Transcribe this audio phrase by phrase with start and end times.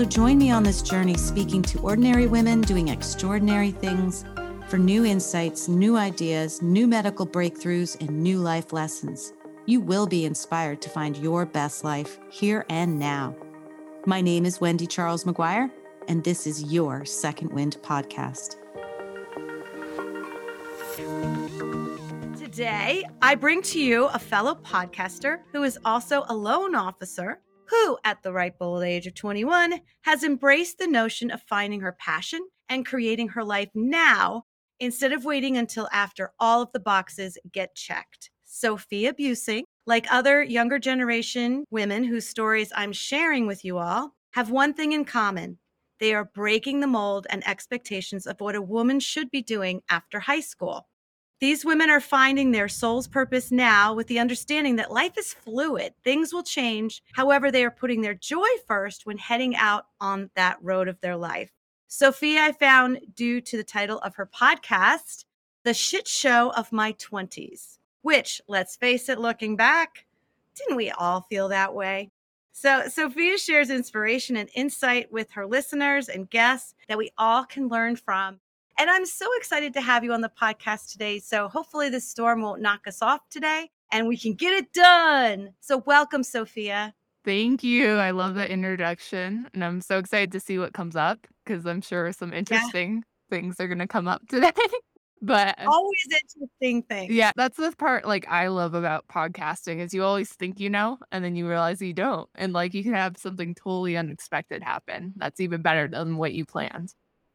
[0.00, 4.24] So join me on this journey speaking to ordinary women doing extraordinary things
[4.66, 9.34] for new insights, new ideas, new medical breakthroughs, and new life lessons.
[9.66, 13.36] You will be inspired to find your best life here and now.
[14.06, 15.70] My name is Wendy Charles McGuire,
[16.08, 18.56] and this is your Second Wind podcast.
[22.38, 27.98] Today, I bring to you a fellow podcaster who is also a loan officer who,
[28.04, 32.40] at the ripe old age of 21, has embraced the notion of finding her passion
[32.68, 34.44] and creating her life now
[34.80, 38.30] instead of waiting until after all of the boxes get checked.
[38.44, 44.50] Sophia Buesing, like other younger generation women whose stories I'm sharing with you all, have
[44.50, 45.58] one thing in common.
[46.00, 50.18] They are breaking the mold and expectations of what a woman should be doing after
[50.18, 50.88] high school.
[51.40, 55.94] These women are finding their soul's purpose now with the understanding that life is fluid.
[56.04, 57.02] Things will change.
[57.14, 61.16] However, they are putting their joy first when heading out on that road of their
[61.16, 61.50] life.
[61.88, 65.24] Sophia, I found due to the title of her podcast,
[65.64, 70.04] The Shit Show of My 20s, which, let's face it, looking back,
[70.54, 72.10] didn't we all feel that way?
[72.52, 77.68] So, Sophia shares inspiration and insight with her listeners and guests that we all can
[77.68, 78.40] learn from
[78.80, 81.18] and I'm so excited to have you on the podcast today.
[81.18, 85.50] So hopefully this storm won't knock us off today and we can get it done.
[85.60, 86.94] So welcome, Sophia.
[87.22, 87.96] Thank you.
[87.96, 89.48] I love the introduction.
[89.52, 93.36] And I'm so excited to see what comes up because I'm sure some interesting yeah.
[93.36, 94.50] things are going to come up today.
[95.20, 97.12] but always interesting things.
[97.12, 100.96] Yeah, that's the part like I love about podcasting is you always think you know
[101.12, 102.30] and then you realize you don't.
[102.34, 105.12] And like you can have something totally unexpected happen.
[105.16, 106.94] That's even better than what you planned.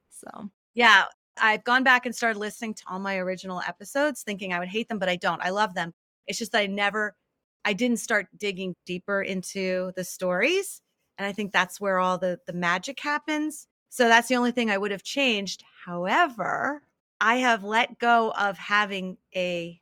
[0.10, 1.06] So, yeah,
[1.42, 4.88] I've gone back and started listening to all my original episodes thinking I would hate
[4.88, 5.42] them, but I don't.
[5.42, 5.94] I love them.
[6.28, 7.16] It's just that I never,
[7.64, 10.82] I didn't start digging deeper into the stories.
[11.18, 13.68] And I think that's where all the, the magic happens.
[13.90, 15.64] So that's the only thing I would have changed.
[15.86, 16.82] However,
[17.22, 19.80] I have let go of having a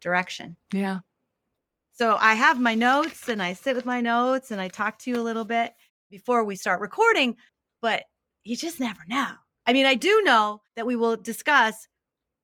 [0.00, 0.56] direction.
[0.72, 1.00] Yeah.
[1.92, 5.10] So I have my notes and I sit with my notes and I talk to
[5.10, 5.74] you a little bit
[6.10, 7.36] before we start recording,
[7.80, 8.04] but
[8.44, 9.32] you just never know.
[9.66, 11.88] I mean, I do know that we will discuss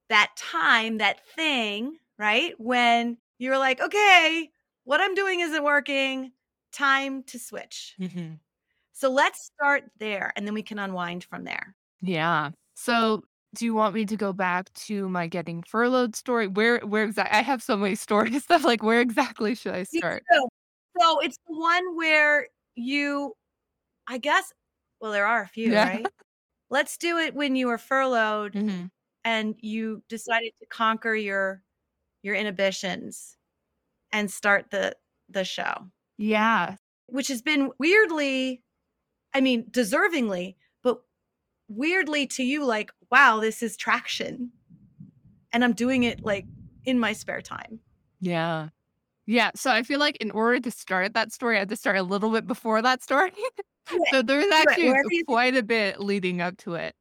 [0.08, 2.54] that time, that thing, right?
[2.58, 4.50] When you're like, okay,
[4.84, 6.32] what I'm doing isn't working,
[6.72, 7.94] time to switch.
[8.00, 8.34] Mm-hmm.
[8.92, 11.74] So let's start there and then we can unwind from there.
[12.00, 12.50] Yeah.
[12.74, 13.22] So
[13.54, 16.46] do you want me to go back to my getting furloughed story?
[16.48, 20.24] Where where exactly I have so many stories stuff like where exactly should I start?
[21.00, 23.34] So it's the one where you
[24.08, 24.52] I guess
[25.00, 25.88] well there are a few, yeah.
[25.88, 26.06] right?
[26.72, 28.86] Let's do it when you were furloughed mm-hmm.
[29.24, 31.62] and you decided to conquer your
[32.22, 33.36] your inhibitions
[34.10, 34.96] and start the
[35.28, 35.88] the show.
[36.18, 36.76] Yeah.
[37.06, 38.62] Which has been weirdly,
[39.34, 41.02] I mean, deservingly, but
[41.68, 44.50] weirdly to you, like, wow, this is traction.
[45.52, 46.46] And I'm doing it like
[46.84, 47.80] in my spare time.
[48.20, 48.68] Yeah.
[49.26, 49.50] Yeah.
[49.54, 52.02] So I feel like in order to start that story, I had to start a
[52.02, 53.32] little bit before that story.
[54.10, 56.94] So there's actually quite a bit leading up to it.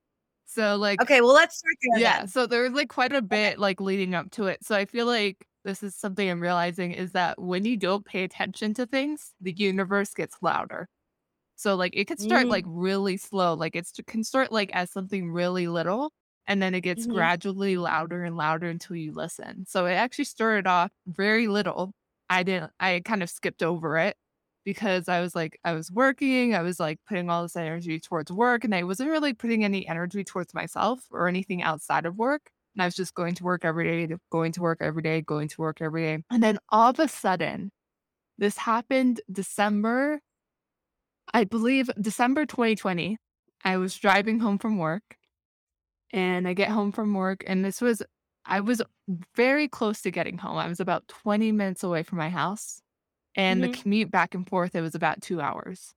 [0.46, 2.02] So like Okay, well let's start there.
[2.02, 2.28] Yeah, then.
[2.28, 3.62] so there's like quite a bit okay.
[3.62, 4.64] like leading up to it.
[4.66, 8.24] So I feel like this is something I'm realizing is that when you don't pay
[8.24, 10.90] attention to things, the universe gets louder.
[11.56, 12.50] So like it could start mm.
[12.50, 16.12] like really slow, like it's it can start like as something really little
[16.48, 17.14] and then it gets mm-hmm.
[17.14, 19.66] gradually louder and louder until you listen.
[19.68, 21.94] So it actually started off very little.
[22.30, 24.18] I didn't I kind of skipped over it
[24.64, 28.32] because I was like, I was working, I was like putting all this energy towards
[28.32, 32.52] work, and I wasn't really putting any energy towards myself or anything outside of work.
[32.76, 35.48] And I was just going to work every day, going to work every day, going
[35.50, 36.24] to work every day.
[36.30, 37.72] And then all of a sudden,
[38.38, 40.22] this happened December,
[41.34, 43.18] I believe December 2020.
[43.64, 45.18] I was driving home from work
[46.12, 48.02] and I get home from work, and this was,
[48.46, 48.82] I was
[49.36, 50.58] very close to getting home.
[50.58, 52.82] I was about 20 minutes away from my house
[53.36, 53.72] and mm-hmm.
[53.72, 55.94] the commute back and forth it was about two hours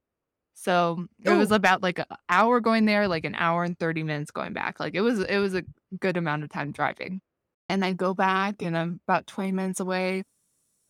[0.54, 1.38] so it Ooh.
[1.38, 4.80] was about like an hour going there like an hour and 30 minutes going back
[4.80, 5.64] like it was it was a
[6.00, 7.20] good amount of time driving
[7.68, 10.22] and i go back and i'm about 20 minutes away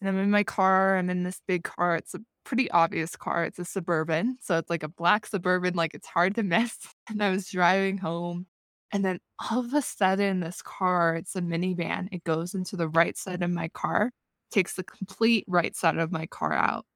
[0.00, 3.44] and i'm in my car i'm in this big car it's a pretty obvious car
[3.44, 6.76] it's a suburban so it's like a black suburban like it's hard to miss
[7.08, 8.47] and i was driving home
[8.93, 12.88] And then all of a sudden, this car, it's a minivan, it goes into the
[12.88, 14.12] right side of my car,
[14.50, 16.87] takes the complete right side of my car out.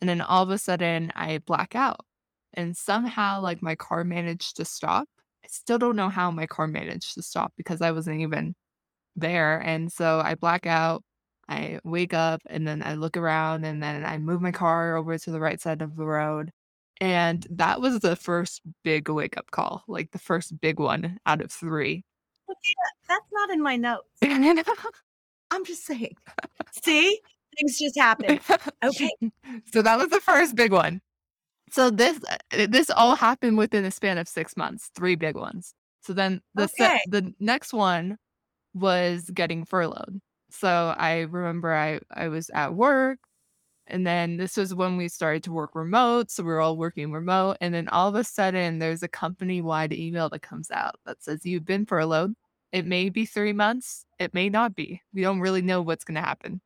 [0.00, 2.00] And then all of a sudden, I black out.
[2.54, 5.08] And somehow, like, my car managed to stop.
[5.44, 8.54] I still don't know how my car managed to stop because I wasn't even
[9.16, 9.58] there.
[9.58, 11.02] And so I black out.
[11.48, 15.18] I wake up and then I look around and then I move my car over
[15.18, 16.52] to the right side of the road.
[17.00, 21.40] And that was the first big wake up call, like the first big one out
[21.40, 22.04] of three.
[23.08, 24.06] That's not in my notes.
[25.50, 26.14] I'm just saying.
[26.84, 27.20] See,
[27.58, 28.40] things just happen.
[28.82, 29.10] Okay.
[29.72, 31.00] so that was the first big one.
[31.70, 35.74] So this uh, this all happened within a span of six months, three big ones.
[36.00, 36.74] So then the Okay.
[36.76, 38.18] se- the next one
[38.74, 40.20] was getting furloughed.
[40.50, 43.18] So I remember I I was at work
[43.86, 46.30] and then this was when we started to work remote.
[46.30, 47.56] So we were all working remote.
[47.60, 51.22] And then all of a sudden there's a company wide email that comes out that
[51.22, 52.34] says you've been furloughed.
[52.72, 55.02] It may be three months, it may not be.
[55.12, 56.60] We don't really know what's gonna happen.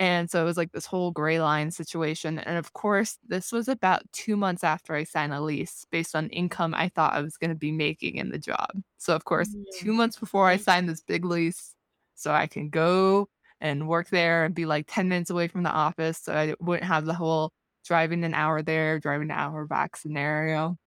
[0.00, 2.38] And so it was like this whole gray line situation.
[2.38, 6.30] And of course, this was about two months after I signed a lease based on
[6.30, 8.70] income I thought I was going to be making in the job.
[8.96, 9.62] So, of course, mm.
[9.78, 11.74] two months before I signed this big lease,
[12.14, 13.28] so I can go
[13.60, 16.16] and work there and be like 10 minutes away from the office.
[16.16, 17.52] So I wouldn't have the whole
[17.84, 20.78] driving an hour there, driving an hour back scenario.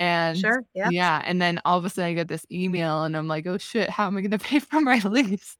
[0.00, 0.64] And Sure.
[0.74, 0.90] Yeah.
[0.90, 3.58] yeah, and then all of a sudden I get this email and I'm like, oh
[3.58, 5.56] shit, how am I going to pay for my lease?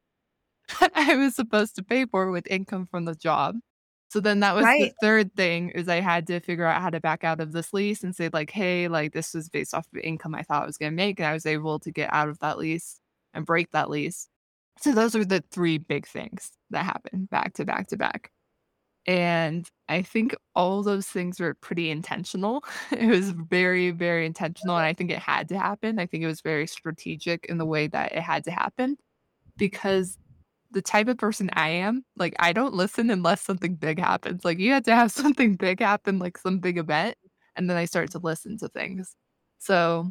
[0.81, 3.57] that I was supposed to pay for with income from the job.
[4.11, 7.01] So then that was the third thing is I had to figure out how to
[7.01, 10.01] back out of this lease and say like, hey, like this was based off of
[10.03, 11.21] income I thought I was going to make.
[11.21, 13.01] And I was able to get out of that lease
[13.35, 14.29] and break that lease.
[14.81, 18.31] So those are the three big things that happened back to back to back.
[19.07, 22.65] And I think all those things were pretty intentional.
[22.93, 24.77] It was very, very intentional.
[24.77, 25.99] And I think it had to happen.
[25.99, 28.97] I think it was very strategic in the way that it had to happen
[29.59, 30.19] because
[30.73, 34.45] the type of person I am, like I don't listen unless something big happens.
[34.45, 37.17] Like you have to have something big happen, like some big event,
[37.57, 39.17] and then I start to listen to things.
[39.59, 40.11] So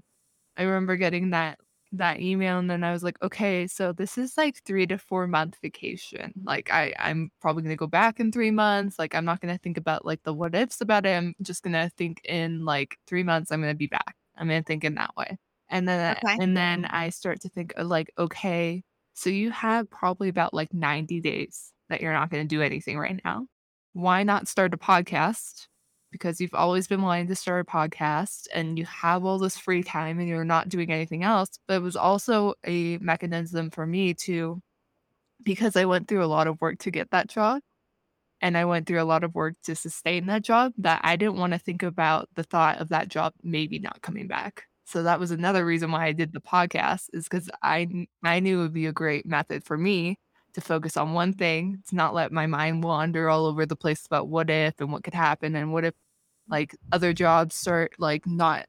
[0.57, 1.59] I remember getting that
[1.94, 5.27] that email and then I was like, okay, so this is like three to four
[5.27, 6.33] month vacation.
[6.45, 9.00] Like I, I'm probably gonna go back in three months.
[9.00, 11.15] Like I'm not gonna think about like the what ifs about it.
[11.18, 14.15] I'm just gonna think in like three months I'm gonna be back.
[14.38, 15.38] I'm gonna think in that way.
[15.69, 16.39] And then Okay.
[16.39, 18.83] and then I start to think uh, like, okay,
[19.13, 23.19] so you have probably about like 90 days that you're not gonna do anything right
[23.25, 23.47] now.
[23.94, 25.68] Why not start a podcast?
[26.11, 29.83] Because you've always been wanting to start a podcast and you have all this free
[29.83, 31.59] time and you're not doing anything else.
[31.67, 34.61] But it was also a mechanism for me to
[35.44, 37.61] because I went through a lot of work to get that job
[38.41, 41.38] and I went through a lot of work to sustain that job that I didn't
[41.38, 44.63] want to think about the thought of that job maybe not coming back.
[44.85, 48.59] So that was another reason why I did the podcast is because I I knew
[48.59, 50.17] it would be a great method for me
[50.54, 54.06] to focus on one thing, to not let my mind wander all over the place
[54.06, 55.94] about what if and what could happen and what if
[56.50, 58.66] like other jobs start like not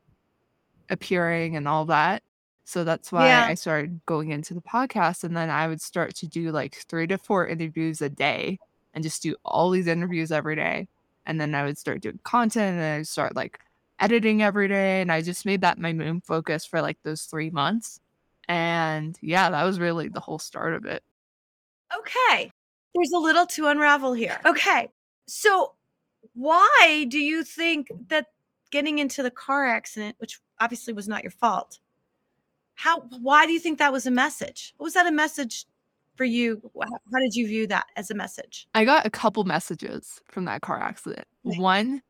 [0.90, 2.22] appearing and all that.
[2.64, 3.46] So that's why Yeah.
[3.46, 5.24] I started going into the podcast.
[5.24, 8.58] And then I would start to do like three to four interviews a day
[8.94, 10.88] and just do all these interviews every day.
[11.26, 13.60] And then I would start doing content and I start like
[13.98, 15.00] editing every day.
[15.00, 18.00] And I just made that my main focus for like those three months.
[18.48, 21.02] And yeah, that was really the whole start of it.
[21.98, 22.50] Okay.
[22.94, 24.38] There's a little to unravel here.
[24.44, 24.88] Okay.
[25.26, 25.74] So,
[26.34, 28.26] why do you think that
[28.70, 31.78] getting into the car accident, which obviously was not your fault,
[32.74, 34.74] how, why do you think that was a message?
[34.78, 35.66] Was that a message
[36.16, 36.70] for you?
[36.82, 38.68] How did you view that as a message?
[38.74, 41.26] I got a couple messages from that car accident.
[41.46, 41.58] Okay.
[41.58, 42.02] One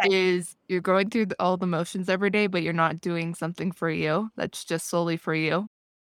[0.00, 0.14] Okay.
[0.14, 3.90] is you're going through all the motions every day, but you're not doing something for
[3.90, 5.66] you that's just solely for you.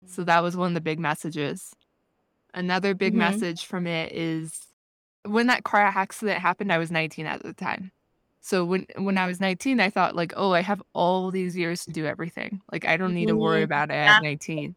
[0.07, 0.25] So mm.
[0.27, 1.73] that was one of the big messages.
[2.53, 3.17] Another big Mhm.
[3.17, 4.67] message from it is
[5.25, 7.91] when that car accident happened, I was 19 at the time.
[8.41, 11.85] So when when I was 19, I thought like, oh, I have all these years
[11.85, 12.61] to do everything.
[12.71, 13.65] Like I don't need to worry Mhm.
[13.65, 14.75] about it at 19.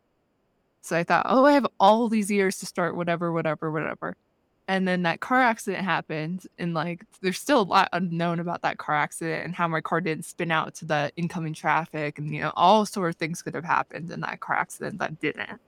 [0.83, 4.17] So I thought, oh, I have all these years to start whatever, whatever, whatever.
[4.69, 8.79] And then that car accident happened, and like there's still a lot unknown about that
[8.79, 12.41] car accident and how my car didn't spin out to the incoming traffic, and you
[12.43, 15.61] know, all sort of things could have happened in that car accident that didn't.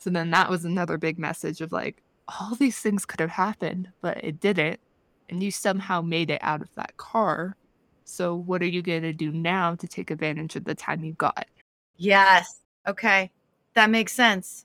[0.00, 3.88] So then that was another big message of like, all these things could have happened,
[4.00, 4.80] but it didn't.
[5.28, 7.56] And you somehow made it out of that car.
[8.04, 11.12] So what are you going to do now to take advantage of the time you
[11.12, 11.46] got?
[11.96, 12.60] Yes.
[12.86, 13.30] Okay.
[13.74, 14.64] That makes sense.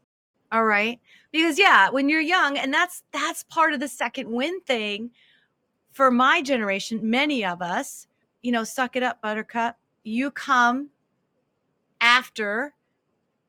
[0.52, 1.00] All right.
[1.32, 5.12] Because yeah, when you're young and that's that's part of the second wind thing
[5.92, 8.08] for my generation, many of us,
[8.42, 9.78] you know, suck it up buttercup.
[10.04, 10.90] You come
[12.00, 12.75] after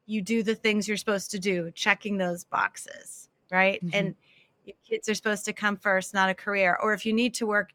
[0.07, 3.85] you do the things you're supposed to do, checking those boxes, right?
[3.85, 3.91] Mhm.
[3.93, 4.17] And
[4.65, 6.79] your kids are supposed to come first, not a career.
[6.83, 7.73] Or if you need to work,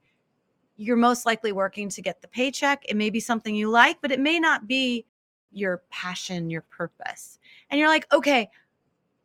[0.77, 2.83] you're most likely working to get the paycheck.
[2.85, 5.05] It may be something you like, but it may not be
[5.51, 7.39] your passion, your purpose.
[7.69, 8.49] And you're like, okay,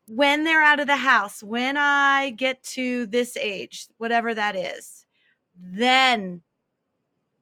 [0.09, 5.07] when they're out of the house, when I get to this age, whatever that is,
[5.57, 6.43] then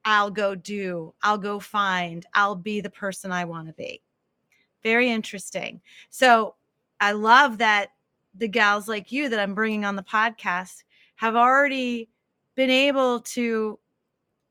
[0.05, 4.03] I'll go do, I'll go find, I'll be the person I want to be.
[4.85, 5.81] Very interesting.
[6.11, 6.55] So
[7.01, 7.89] I love that
[8.37, 10.85] the gals like you that I'm bringing on the podcast
[11.17, 12.09] have already
[12.55, 13.79] been able to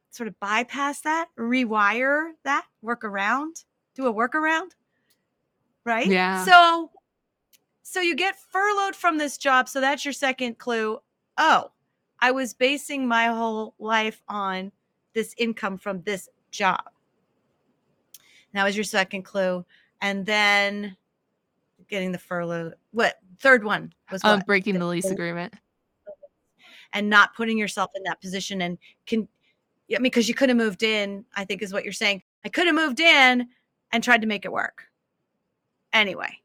[0.10, 3.64] sort of bypass that, rewire that, work around,
[3.96, 4.72] do a workaround.
[5.86, 6.08] Right?
[6.08, 6.44] Yeah.
[6.46, 6.92] So
[7.84, 11.00] so you get furloughed from this job, so that's your second clue.
[11.38, 11.72] Oh,
[12.20, 14.72] I was basing my whole life on
[15.14, 16.82] this income from this job.
[18.54, 19.66] That was your second clue.
[20.04, 20.96] And then
[21.88, 22.74] getting the furlough.
[22.92, 24.46] What third one was Um, what?
[24.46, 25.54] breaking the lease agreement.
[26.96, 29.28] and not putting yourself in that position and can
[29.90, 32.22] I mean because you could have moved in, I think is what you're saying.
[32.46, 33.48] I could have moved in
[33.92, 34.84] and tried to make it work.
[35.92, 36.38] Anyway,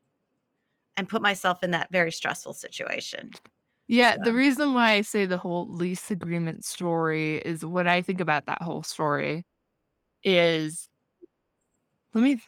[0.97, 3.31] and put myself in that very stressful situation.
[3.89, 8.01] Yeah, So- the reason why I say the whole lease agreement story is what I
[8.03, 9.45] think about that whole story
[10.25, 10.89] is
[12.15, 12.41] let me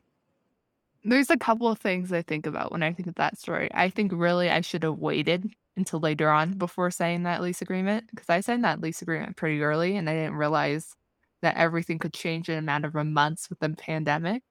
[1.02, 3.70] there's a couple of things I think about when I think of that story.
[3.74, 8.08] I think really I should have waited until later on before signing that lease agreement
[8.10, 10.94] because I signed that lease agreement pretty early and I didn't realize
[11.42, 14.42] that everything could change in a matter of months with the pandemic.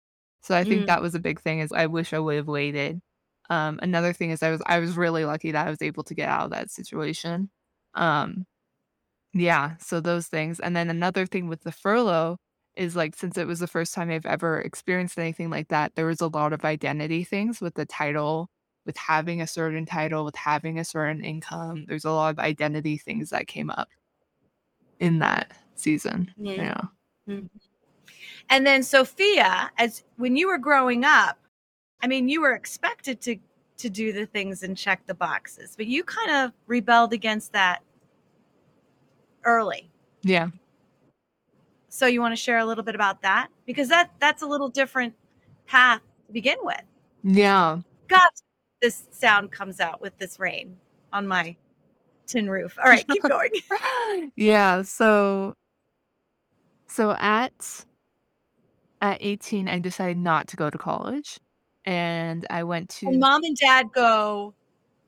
[0.42, 0.88] So I think Mm.
[0.88, 3.02] that was a big thing is I wish I would have waited.
[3.50, 6.16] Um, another thing is I was I was really lucky that I was able to
[6.16, 7.50] get out of that situation.
[7.96, 8.46] Um,
[9.34, 10.60] yeah, so those things.
[10.60, 12.38] And then another thing with the furlough
[12.80, 16.06] is like since it was the first time I've ever experienced anything like that, there
[16.06, 18.50] was a lot of identity things with the title,
[18.86, 21.86] with having a certain title, with having a certain income.
[21.88, 23.90] There's a lot of identity things that came up
[25.00, 26.34] in that season.
[26.38, 26.54] Yeah.
[26.54, 26.82] Yeah.
[27.28, 27.46] Mm-hmm.
[28.50, 31.38] And then Sophia, as when you were growing up,
[32.02, 33.38] I mean, you were expected to
[33.80, 37.82] to do the things and check the boxes, but you kind of rebelled against that
[39.46, 39.90] early.
[40.22, 40.50] Yeah.
[41.90, 44.70] So you want to share a little bit about that because that that's a little
[44.70, 45.16] different
[45.66, 46.82] path to begin with.
[47.24, 47.80] Yeah.
[48.08, 48.30] God,
[48.82, 50.78] this sound comes out with this rain
[51.12, 51.56] on my
[52.28, 52.78] tin roof.
[52.82, 53.52] All right, keep going.
[54.36, 55.54] yeah, so
[56.88, 57.86] so at
[59.02, 61.40] at 18 I decided not to go to college
[61.86, 64.54] and I went to And mom and dad go,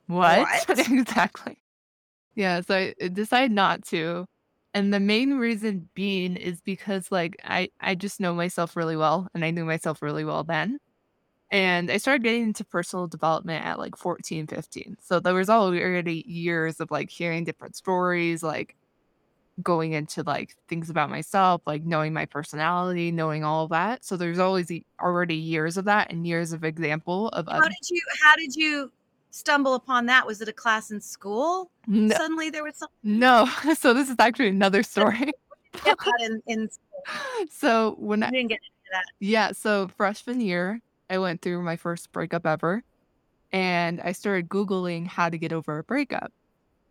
[0.08, 0.48] What?
[0.68, 0.80] What?
[0.92, 1.58] exactly.
[2.36, 4.26] Yeah, so I I decided not to.
[4.74, 9.28] And the main reason being is because like I I just know myself really well
[9.34, 10.80] and I knew myself really well then.
[11.52, 14.98] And I started getting into personal development at like 14, 15.
[15.02, 18.78] So there was already years of like hearing different stories, like
[19.62, 24.06] going into like things about myself, like knowing my personality, knowing all that.
[24.06, 27.90] So there's always already years of that and years of example of how other did
[27.90, 28.92] you how did you
[29.32, 30.26] stumble upon that?
[30.28, 31.72] Was it a class in school?
[31.88, 33.50] no, Suddenly there was something no.
[33.76, 35.32] So this is actually another story.
[36.20, 36.70] in, in
[37.50, 39.04] so when You I, didn't get into that.
[39.20, 42.84] yeah, so freshman year, I went through my first breakup ever,
[43.52, 46.32] and I started googling how to get over a breakup,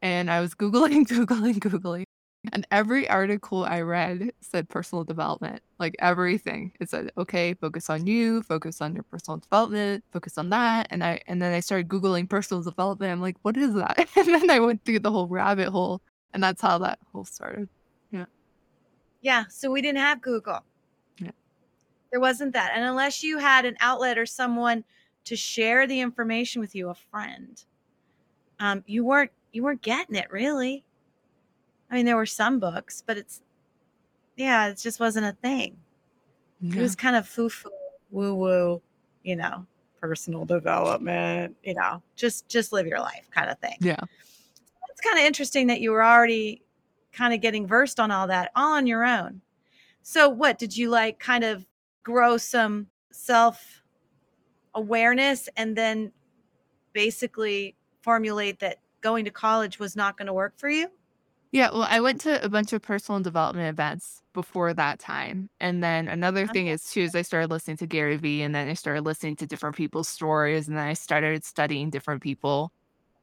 [0.03, 2.05] and I was googling, googling, googling,
[2.53, 6.73] and every article I read said personal development, like everything.
[6.81, 11.05] It said, okay, focus on you, focus on your personal development, focus on that, and
[11.05, 13.13] I and then I started googling personal development.
[13.13, 14.09] I'm like, what is that?
[14.17, 16.01] And then I went through the whole rabbit hole,
[16.33, 17.69] and that's how that whole started.
[18.11, 18.25] Yeah,
[19.21, 19.45] Yeah.
[19.51, 20.61] so we didn't have Google.
[21.19, 21.33] Yeah.
[22.11, 22.73] There wasn't that.
[22.75, 24.83] And unless you had an outlet or someone
[25.27, 27.63] to share the information with you, a friend,
[28.61, 30.85] um, you weren't you weren't getting it really.
[31.91, 33.43] I mean, there were some books, but it's
[34.37, 35.77] yeah, it just wasn't a thing.
[36.63, 37.71] It was kind of foo foo,
[38.11, 38.83] woo woo,
[39.23, 39.67] you know,
[40.01, 43.77] personal development, you know, just just live your life kind of thing.
[43.81, 43.97] Yeah.
[44.91, 46.63] It's kind of interesting that you were already
[47.13, 49.41] kind of getting versed on all that all on your own.
[50.03, 51.67] So, what did you like kind of
[52.03, 53.83] grow some self
[54.75, 56.13] awareness and then
[56.93, 60.89] basically formulate that going to college was not going to work for you?
[61.53, 65.51] Yeah, well, I went to a bunch of personal development events before that time.
[65.59, 68.69] And then another thing is too is I started listening to Gary Vee and then
[68.69, 72.73] I started listening to different people's stories and then I started studying different people.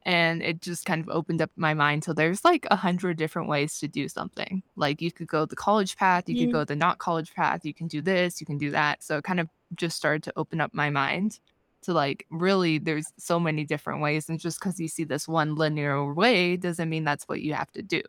[0.05, 2.05] And it just kind of opened up my mind.
[2.05, 4.63] So there's like a hundred different ways to do something.
[4.77, 6.51] Like you could go the college path, you could Mm.
[6.51, 9.03] go the not college path, you can do this, you can do that.
[9.03, 11.39] So it kind of just started to open up my mind.
[11.83, 15.55] to like really there's so many different ways and just because you see this one
[15.55, 18.01] linear way doesn't mean that's what you have to do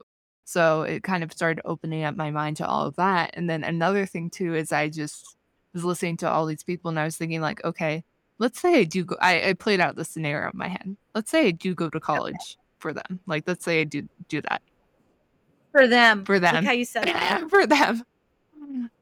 [0.49, 3.63] so it kind of started opening up my mind to all of that and then
[3.63, 5.37] another thing too is i just
[5.75, 8.03] was listening to all these people and i was thinking like okay
[8.39, 10.97] let's say i do go i, I played out the scenario in my head.
[11.15, 12.57] Let's say i do go to college okay.
[12.79, 13.21] for them.
[13.27, 14.63] Like let's say i do do that.
[15.73, 16.25] For them.
[16.25, 16.55] For them.
[16.55, 17.45] like how you said that.
[17.51, 18.05] for them.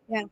[0.09, 0.25] Yeah.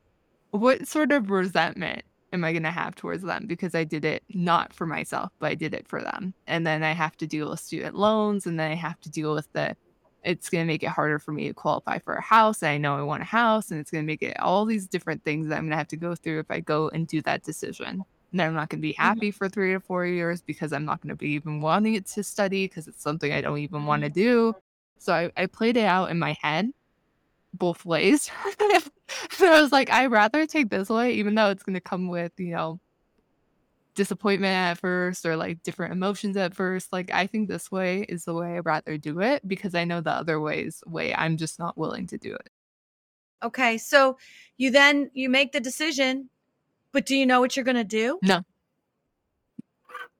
[0.50, 2.02] What sort of resentment
[2.32, 3.46] am I going to have towards them?
[3.46, 6.34] Because I did it not for myself, but I did it for them.
[6.46, 9.34] And then I have to deal with student loans and then I have to deal
[9.34, 9.76] with the
[10.24, 12.62] it's going to make it harder for me to qualify for a house.
[12.62, 14.86] And I know I want a house and it's going to make it all these
[14.86, 17.20] different things that I'm going to have to go through if I go and do
[17.22, 18.04] that decision.
[18.32, 19.02] And I'm not going to be mm-hmm.
[19.02, 22.06] happy for three to four years because I'm not going to be even wanting it
[22.06, 24.14] to study because it's something I don't even want to mm-hmm.
[24.14, 24.56] do.
[24.98, 26.70] So I, I played it out in my head
[27.52, 28.30] both ways.
[29.30, 32.08] so I was like, I'd rather take this way, even though it's going to come
[32.08, 32.80] with, you know,
[33.94, 36.92] disappointment at first or like different emotions at first.
[36.92, 40.00] Like, I think this way is the way I'd rather do it because I know
[40.00, 42.50] the other ways way I'm just not willing to do it.
[43.42, 43.78] Okay.
[43.78, 44.18] So
[44.56, 46.28] you then you make the decision,
[46.92, 48.18] but do you know what you're going to do?
[48.22, 48.42] No.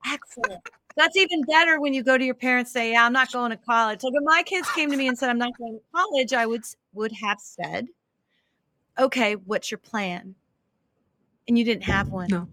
[0.07, 0.61] Excellent.
[0.95, 3.57] That's even better when you go to your parents say, "Yeah, I'm not going to
[3.57, 6.31] college." Like when my kids came to me and said, "I'm not going to college,"
[6.31, 6.63] I would
[6.93, 7.87] would have said,
[8.97, 10.35] "Okay, what's your plan?"
[11.47, 12.27] And you didn't have one.
[12.29, 12.47] No.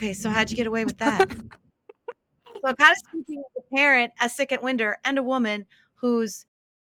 [0.00, 1.30] Okay, so how'd you get away with that?
[1.30, 5.66] so I'm kind of speaking as a parent, a second winder, and a woman
[5.96, 6.46] who's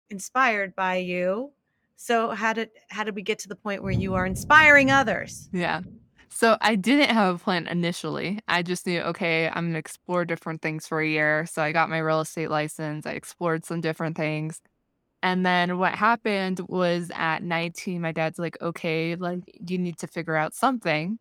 [0.10, 1.52] inspired by you.
[1.98, 5.50] So how did how did we get to the point where you are inspiring others?
[5.52, 5.82] Yeah.
[6.30, 8.40] So I didn't have a plan initially.
[8.48, 11.46] I just knew, okay, I'm gonna explore different things for a year.
[11.48, 13.06] So I got my real estate license.
[13.06, 14.62] I explored some different things.
[15.22, 20.08] And then what happened was at 19, my dad's like, okay, like you need to
[20.08, 21.20] figure out something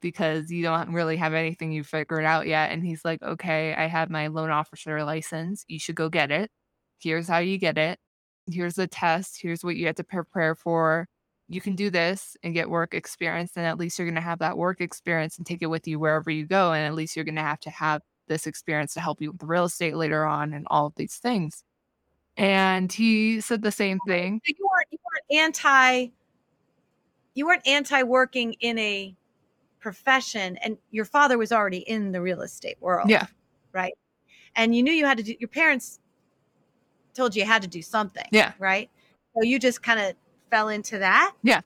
[0.00, 2.70] because you don't really have anything you figured out yet.
[2.70, 5.64] And he's like, okay, I have my loan officer license.
[5.68, 6.50] You should go get it.
[6.98, 7.98] Here's how you get it.
[8.50, 9.38] Here's the test.
[9.40, 11.06] Here's what you have to prepare for
[11.50, 14.38] you can do this and get work experience and at least you're going to have
[14.38, 17.24] that work experience and take it with you wherever you go and at least you're
[17.24, 20.54] going to have to have this experience to help you with real estate later on
[20.54, 21.64] and all of these things
[22.36, 26.06] and he said the same thing you weren't, you weren't anti
[27.34, 29.12] you weren't anti working in a
[29.80, 33.26] profession and your father was already in the real estate world yeah
[33.72, 33.94] right
[34.56, 36.00] and you knew you had to do your parents
[37.14, 38.90] told you you had to do something yeah right
[39.34, 40.14] so you just kind of
[40.50, 41.32] fell into that?
[41.42, 41.60] Yeah.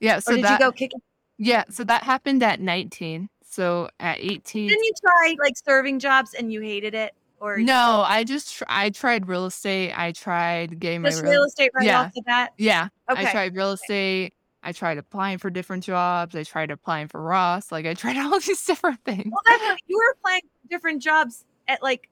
[0.00, 0.18] Yeah.
[0.18, 1.00] So or did that, you go kicking?
[1.38, 1.64] Yeah.
[1.70, 3.28] So that happened at 19.
[3.44, 4.68] So at 18.
[4.68, 7.14] Didn't you try like serving jobs and you hated it?
[7.40, 9.92] Or no, I just tr- I tried real estate.
[9.98, 12.02] I tried getting just my real, real estate right yeah.
[12.02, 12.52] off the bat.
[12.56, 12.88] Yeah.
[13.10, 13.26] Okay.
[13.26, 14.34] I tried real estate.
[14.62, 16.34] I tried applying for different jobs.
[16.34, 17.72] I tried applying for Ross.
[17.72, 19.30] Like I tried all these different things.
[19.30, 22.08] Well, that's what, you were applying different jobs at like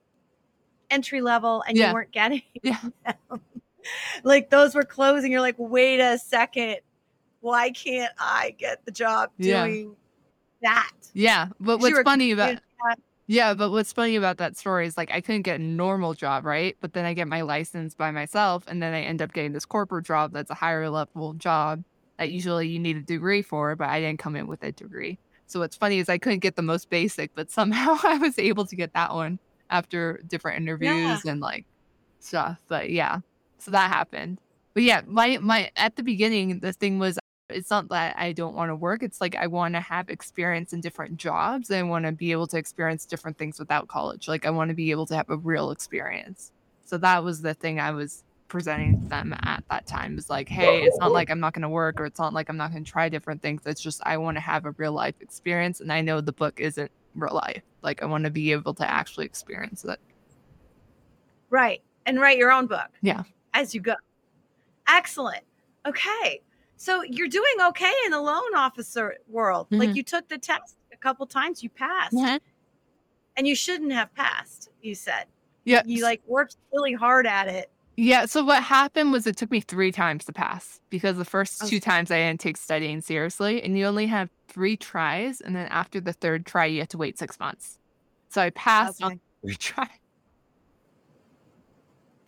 [0.91, 1.89] entry level, and yeah.
[1.89, 2.43] you weren't getting.
[2.63, 2.79] Yeah.
[3.29, 3.41] Them
[4.25, 5.33] like those were closing.
[5.33, 6.79] You're like, wait a second.
[7.41, 9.97] Why can't I get the job doing
[10.61, 10.75] yeah.
[10.75, 10.93] that?
[11.15, 11.49] Yeah.
[11.59, 12.61] But what's funny about
[13.27, 16.45] yeah, but what's funny about that story is like I couldn't get a normal job,
[16.45, 16.77] right?
[16.81, 19.65] But then I get my license by myself and then I end up getting this
[19.65, 21.85] corporate job that's a higher level job
[22.21, 25.19] that usually you need a degree for, but I didn't come in with a degree.
[25.47, 28.67] So what's funny is I couldn't get the most basic, but somehow I was able
[28.67, 29.39] to get that one
[29.71, 30.93] after different interviews
[31.25, 31.33] yeah.
[31.33, 31.65] and like
[32.19, 32.59] stuff.
[32.69, 33.21] But yeah.
[33.57, 34.39] So that happened.
[34.75, 38.55] But yeah, my my at the beginning the thing was it's not that I don't
[38.55, 39.03] want to work.
[39.03, 41.71] It's like I want to have experience in different jobs.
[41.71, 44.29] I want to be able to experience different things without college.
[44.29, 46.53] Like I want to be able to have a real experience.
[46.85, 50.19] So that was the thing I was presenting to them at that time.
[50.19, 52.51] Is like, hey, it's not like I'm not going to work or it's not like
[52.51, 53.63] I'm not going to try different things.
[53.65, 56.61] It's just I want to have a real life experience and I know the book
[56.61, 57.63] isn't real life.
[57.81, 59.99] Like I want to be able to actually experience it.
[61.49, 61.81] Right.
[62.05, 62.89] And write your own book.
[63.01, 63.23] Yeah
[63.55, 63.95] as you go.
[64.89, 65.43] Excellent.
[65.87, 66.41] Okay.
[66.77, 69.67] So you're doing okay in the loan officer world.
[69.67, 69.79] Mm-hmm.
[69.79, 72.15] Like you took the test a couple times, you passed.
[72.15, 72.37] Mm-hmm.
[73.37, 75.25] And you shouldn't have passed, you said.
[75.65, 75.83] Yeah.
[75.85, 77.71] You like worked really hard at it.
[78.03, 78.27] Yeah.
[78.27, 81.81] So what happened was it took me three times to pass because the first two
[81.81, 83.63] times I didn't take studying seriously.
[83.63, 85.41] And you only have three tries.
[85.41, 87.79] And then after the third try, you have to wait six months.
[88.29, 89.13] So I passed okay.
[89.13, 89.89] on three tries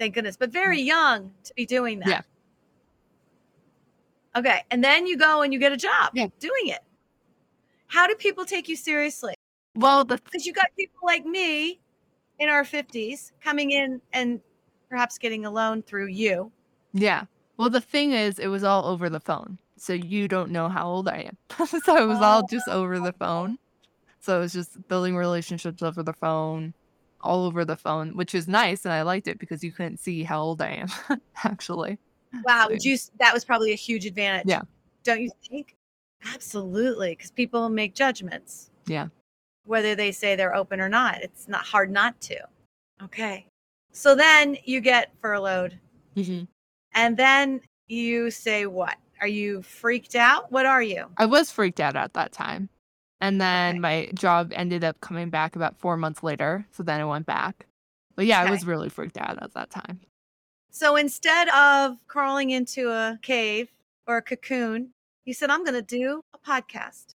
[0.02, 0.86] thank goodness, but very mm.
[0.86, 2.08] young to be doing that.
[2.08, 2.20] Yeah.
[4.34, 4.62] Okay.
[4.72, 6.26] And then you go and you get a job yeah.
[6.40, 6.80] doing it.
[7.86, 9.34] How do people take you seriously?
[9.76, 11.78] Well, because you got people like me
[12.40, 14.40] in our 50s coming in and
[14.92, 16.52] perhaps getting a loan through you.
[16.92, 17.24] Yeah.
[17.56, 19.56] Well, the thing is, it was all over the phone.
[19.78, 21.66] So you don't know how old I am.
[21.66, 23.56] so it was all just over the phone.
[24.20, 26.74] So it was just building relationships over the phone,
[27.22, 28.84] all over the phone, which is nice.
[28.84, 31.98] And I liked it because you couldn't see how old I am, actually.
[32.44, 32.68] Wow.
[32.68, 34.44] So, you, that was probably a huge advantage.
[34.46, 34.60] Yeah.
[35.04, 35.74] Don't you think?
[36.34, 37.12] Absolutely.
[37.16, 38.70] Because people make judgments.
[38.86, 39.08] Yeah.
[39.64, 41.22] Whether they say they're open or not.
[41.22, 42.36] It's not hard not to.
[43.04, 43.46] Okay.
[43.92, 45.78] So then you get furloughed.
[46.16, 46.44] Mm-hmm.
[46.94, 48.96] And then you say what?
[49.20, 50.50] Are you freaked out?
[50.50, 51.06] What are you?
[51.16, 52.68] I was freaked out at that time.
[53.20, 53.78] And then okay.
[53.78, 56.66] my job ended up coming back about four months later.
[56.72, 57.66] So then I went back.
[58.16, 58.48] But yeah, okay.
[58.48, 60.00] I was really freaked out at that time.
[60.70, 63.68] So instead of crawling into a cave
[64.06, 64.90] or a cocoon,
[65.24, 67.14] you said, I'm going to do a podcast.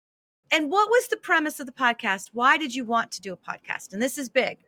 [0.50, 2.30] And what was the premise of the podcast?
[2.32, 3.92] Why did you want to do a podcast?
[3.92, 4.58] And this is big.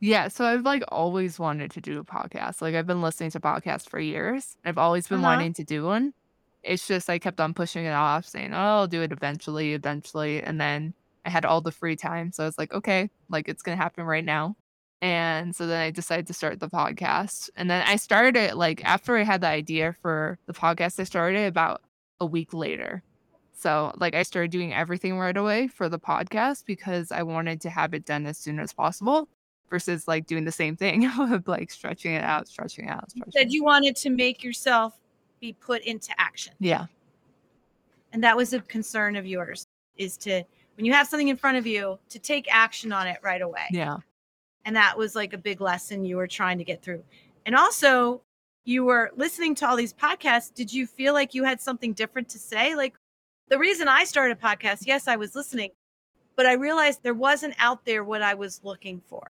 [0.00, 2.60] Yeah, so I've like always wanted to do a podcast.
[2.60, 4.56] Like I've been listening to podcasts for years.
[4.64, 5.28] I've always been uh-huh.
[5.28, 6.12] wanting to do one.
[6.62, 10.42] It's just I kept on pushing it off, saying, "Oh, I'll do it eventually, eventually."
[10.42, 13.62] And then I had all the free time, so I was like, "Okay, like it's
[13.62, 14.56] going to happen right now."
[15.00, 17.50] And so then I decided to start the podcast.
[17.56, 21.04] And then I started it like after I had the idea for the podcast, I
[21.04, 21.82] started it about
[22.20, 23.02] a week later.
[23.58, 27.70] So, like, I started doing everything right away for the podcast because I wanted to
[27.70, 29.28] have it done as soon as possible
[29.68, 33.10] versus like doing the same thing of like stretching it out, stretching it out.
[33.10, 34.98] Stretching you said you wanted to make yourself
[35.40, 36.54] be put into action.
[36.58, 36.86] Yeah.
[38.12, 40.42] And that was a concern of yours is to,
[40.76, 43.66] when you have something in front of you, to take action on it right away.
[43.70, 43.98] Yeah.
[44.64, 47.02] And that was like a big lesson you were trying to get through.
[47.44, 48.22] And also,
[48.64, 50.52] you were listening to all these podcasts.
[50.52, 52.74] Did you feel like you had something different to say?
[52.74, 52.94] Like
[53.48, 55.70] the reason I started a podcast, yes, I was listening,
[56.34, 59.30] but I realized there wasn't out there what I was looking for.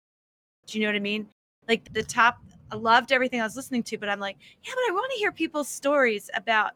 [0.67, 1.27] Do you know what I mean?
[1.67, 2.39] Like the top,
[2.71, 5.17] I loved everything I was listening to, but I'm like, yeah, but I want to
[5.17, 6.73] hear people's stories about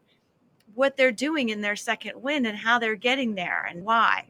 [0.74, 4.28] what they're doing in their second wind and how they're getting there and why.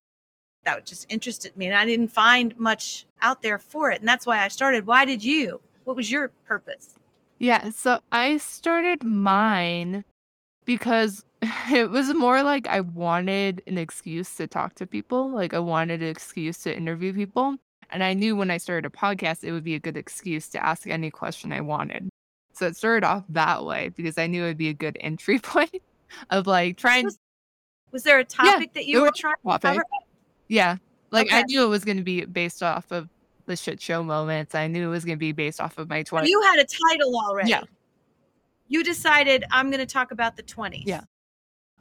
[0.64, 1.66] That just interested me.
[1.66, 4.00] And I didn't find much out there for it.
[4.00, 4.86] And that's why I started.
[4.86, 5.60] Why did you?
[5.84, 6.94] What was your purpose?
[7.38, 7.70] Yeah.
[7.70, 10.04] So I started mine
[10.64, 11.24] because
[11.72, 15.30] it was more like I wanted an excuse to talk to people.
[15.30, 17.56] Like I wanted an excuse to interview people.
[17.90, 20.64] And I knew when I started a podcast, it would be a good excuse to
[20.64, 22.08] ask any question I wanted.
[22.52, 25.38] So it started off that way because I knew it would be a good entry
[25.42, 25.82] point
[26.30, 27.04] of like trying.
[27.04, 27.18] Was,
[27.92, 29.84] was there a topic yeah, that you were trying to cover?
[30.48, 30.76] Yeah.
[31.10, 31.38] Like okay.
[31.38, 33.08] I knew it was going to be based off of
[33.46, 34.54] the shit show moments.
[34.54, 36.26] I knew it was going to be based off of my 20s.
[36.26, 37.50] You had a title already.
[37.50, 37.62] Yeah.
[38.68, 40.82] You decided I'm going to talk about the 20s.
[40.84, 41.02] Yeah.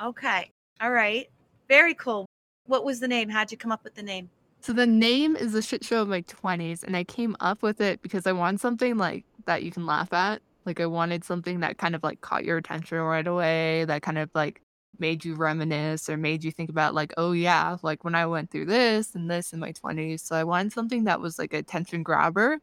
[0.02, 0.52] Okay.
[0.80, 1.30] All right.
[1.68, 2.28] Very cool.
[2.68, 3.30] What was the name?
[3.30, 4.30] How'd you come up with the name?
[4.66, 7.80] So the name is a shit show of my 20s, and I came up with
[7.80, 10.42] it because I want something like that you can laugh at.
[10.66, 14.18] Like I wanted something that kind of like caught your attention right away, that kind
[14.18, 14.64] of like
[14.98, 18.50] made you reminisce or made you think about like, oh yeah, like when I went
[18.50, 20.22] through this and this in my 20s.
[20.22, 22.58] So I wanted something that was like a attention grabber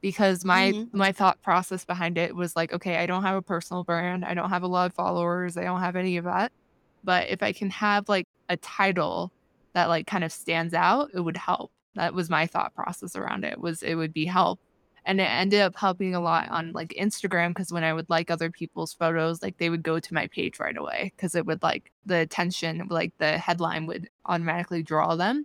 [0.00, 0.98] because my mm-hmm.
[0.98, 4.34] my thought process behind it was like, okay, I don't have a personal brand, I
[4.34, 6.50] don't have a lot of followers, I don't have any of that.
[7.04, 9.30] But if I can have like a title
[9.76, 11.70] that like kind of stands out, it would help.
[11.96, 14.58] That was my thought process around it was it would be help.
[15.04, 18.30] And it ended up helping a lot on like Instagram because when I would like
[18.30, 21.62] other people's photos, like they would go to my page right away because it would
[21.62, 25.44] like the attention, like the headline would automatically draw them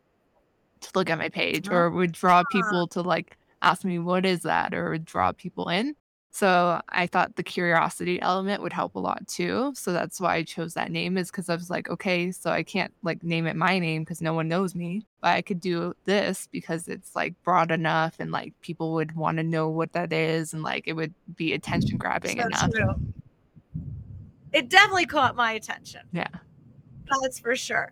[0.80, 1.74] to look at my page ah.
[1.74, 5.68] or would draw people to like ask me what is that or would draw people
[5.68, 5.94] in.
[6.34, 9.74] So I thought the curiosity element would help a lot too.
[9.76, 12.64] So that's why I chose that name is because I was like, okay, so I
[12.64, 15.94] can't like name it my name because no one knows me, but I could do
[16.06, 20.14] this because it's like broad enough and like people would want to know what that
[20.14, 22.72] is and like it would be attention grabbing so enough.
[22.72, 22.96] True.
[24.54, 26.02] It definitely caught my attention.
[26.14, 26.28] Yeah.
[27.22, 27.92] That's for sure.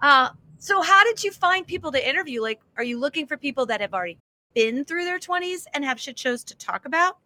[0.00, 2.40] Uh, so how did you find people to interview?
[2.40, 4.18] Like, are you looking for people that have already
[4.54, 7.18] been through their 20s and have shit shows to talk about?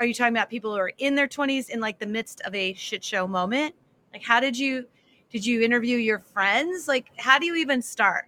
[0.00, 2.54] Are you talking about people who are in their 20s in like the midst of
[2.54, 3.74] a shit show moment?
[4.12, 4.86] Like how did you
[5.30, 6.88] did you interview your friends?
[6.88, 8.26] Like how do you even start?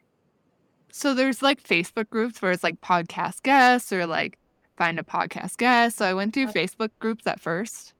[0.91, 4.39] So there's like facebook groups where it's like podcast guests or like
[4.77, 5.99] find a podcast guest.
[5.99, 6.65] So i went through okay.
[6.65, 7.95] facebook groups at first.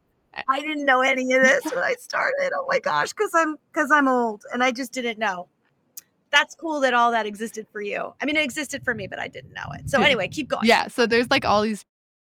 [0.49, 2.53] I didn't know any of this when i started.
[2.55, 5.49] Oh my gosh because i'm because i'm old and i just didn't know.
[6.31, 8.15] That's cool that all that existed for you.
[8.21, 9.91] I mean it existed for me but i didn't know it.
[9.91, 10.67] So anyway keep going.
[10.67, 11.85] Yeah so there's like all these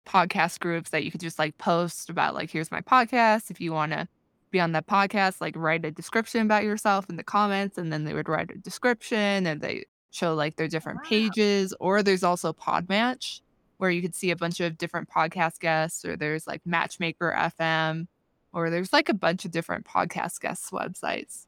[0.09, 3.73] podcast groups that you could just like post about like here's my podcast if you
[3.73, 4.09] want to
[4.51, 8.05] be on that podcast like write a description about yourself in the comments and then
[8.05, 11.09] they would write a description and they show like their different wow.
[11.09, 13.43] pages or there's also podmatch
[13.77, 18.07] where you could see a bunch of different podcast guests or there's like matchmaker fm
[18.55, 21.45] or there's like a bunch of different podcast guests websites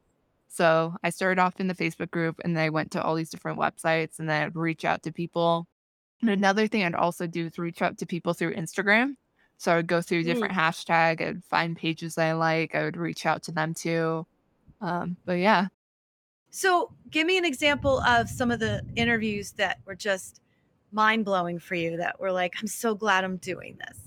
[0.53, 3.29] So I started off in the Facebook group and then I went to all these
[3.29, 5.65] different websites and then I'd reach out to people.
[6.21, 9.15] And another thing I'd also do is reach out to people through Instagram.
[9.57, 10.57] So I would go through different mm.
[10.57, 14.25] hashtag, I'd find pages I like, I would reach out to them too.
[14.81, 15.67] Um, but yeah.
[16.49, 20.41] So give me an example of some of the interviews that were just
[20.91, 23.97] mind blowing for you that were like, I'm so glad I'm doing this.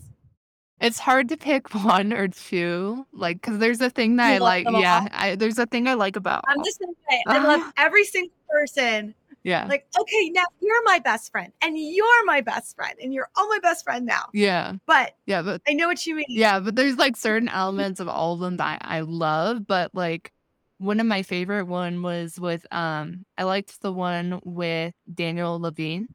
[0.81, 4.39] It's hard to pick one or two, like, because there's a thing that you I
[4.39, 4.67] like.
[4.71, 6.45] Yeah, I, there's a thing I like about.
[6.49, 9.15] I'm just gonna say, I love every single person.
[9.45, 9.67] Yeah.
[9.67, 13.47] Like, okay, now you're my best friend, and you're my best friend, and you're all
[13.49, 14.25] my best friend now.
[14.33, 14.73] Yeah.
[14.87, 16.27] But yeah, but I know what you mean.
[16.29, 20.33] Yeah, but there's like certain elements of all of them that I love, but like
[20.79, 26.09] one of my favorite one was with um I liked the one with Daniel Levine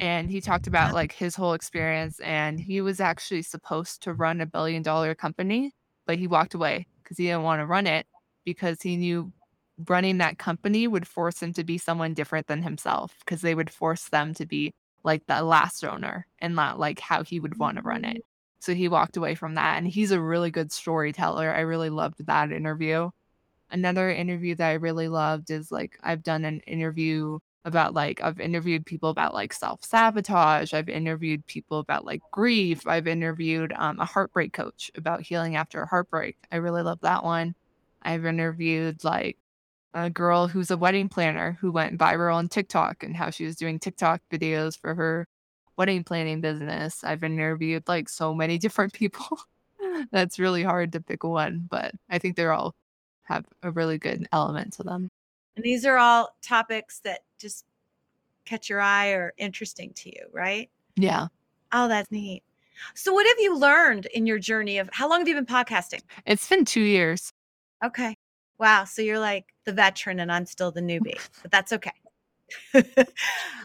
[0.00, 4.40] and he talked about like his whole experience and he was actually supposed to run
[4.40, 5.72] a billion dollar company
[6.06, 8.06] but he walked away because he didn't want to run it
[8.44, 9.32] because he knew
[9.88, 13.70] running that company would force him to be someone different than himself because they would
[13.70, 14.72] force them to be
[15.04, 18.24] like the last owner and not like how he would want to run it
[18.58, 22.24] so he walked away from that and he's a really good storyteller i really loved
[22.26, 23.10] that interview
[23.70, 28.38] another interview that i really loved is like i've done an interview about like I've
[28.38, 30.72] interviewed people about like self sabotage.
[30.72, 32.86] I've interviewed people about like grief.
[32.86, 36.36] I've interviewed um, a heartbreak coach about healing after a heartbreak.
[36.52, 37.56] I really love that one.
[38.02, 39.36] I've interviewed like
[39.94, 43.56] a girl who's a wedding planner who went viral on TikTok and how she was
[43.56, 45.26] doing TikTok videos for her
[45.76, 47.02] wedding planning business.
[47.04, 49.38] I've interviewed like so many different people.
[50.10, 52.74] That's really hard to pick one, but I think they're all
[53.24, 55.08] have a really good element to them.
[55.56, 57.64] And these are all topics that just
[58.44, 60.70] catch your eye or interesting to you, right?
[60.96, 61.28] Yeah.
[61.72, 62.42] Oh, that's neat.
[62.94, 66.02] So, what have you learned in your journey of how long have you been podcasting?
[66.26, 67.32] It's been two years.
[67.84, 68.16] Okay.
[68.58, 68.84] Wow.
[68.84, 71.92] So, you're like the veteran and I'm still the newbie, but that's okay.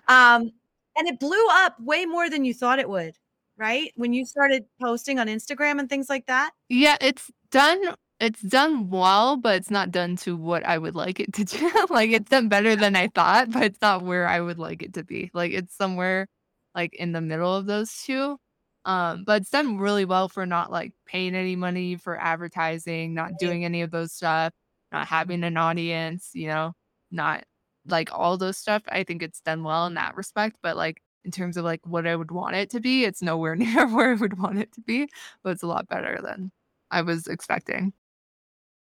[0.07, 0.51] um,
[0.97, 3.15] and it blew up way more than you thought it would,
[3.57, 3.91] right?
[3.95, 6.51] When you started posting on Instagram and things like that?
[6.69, 11.19] Yeah, it's done it's done well, but it's not done to what I would like
[11.19, 11.71] it to do.
[11.89, 14.93] like it's done better than I thought, but it's not where I would like it
[14.93, 15.31] to be.
[15.33, 16.27] Like it's somewhere
[16.75, 18.37] like in the middle of those two.
[18.85, 23.31] Um, but it's done really well for not like paying any money for advertising, not
[23.39, 24.53] doing any of those stuff,
[24.91, 26.73] not having an audience, you know,
[27.11, 27.43] not
[27.87, 28.83] like all those stuff.
[28.89, 30.57] I think it's done well in that respect.
[30.61, 33.55] But like in terms of like what I would want it to be, it's nowhere
[33.57, 35.07] near where I would want it to be,
[35.43, 36.51] but it's a lot better than
[36.89, 37.93] I was expecting.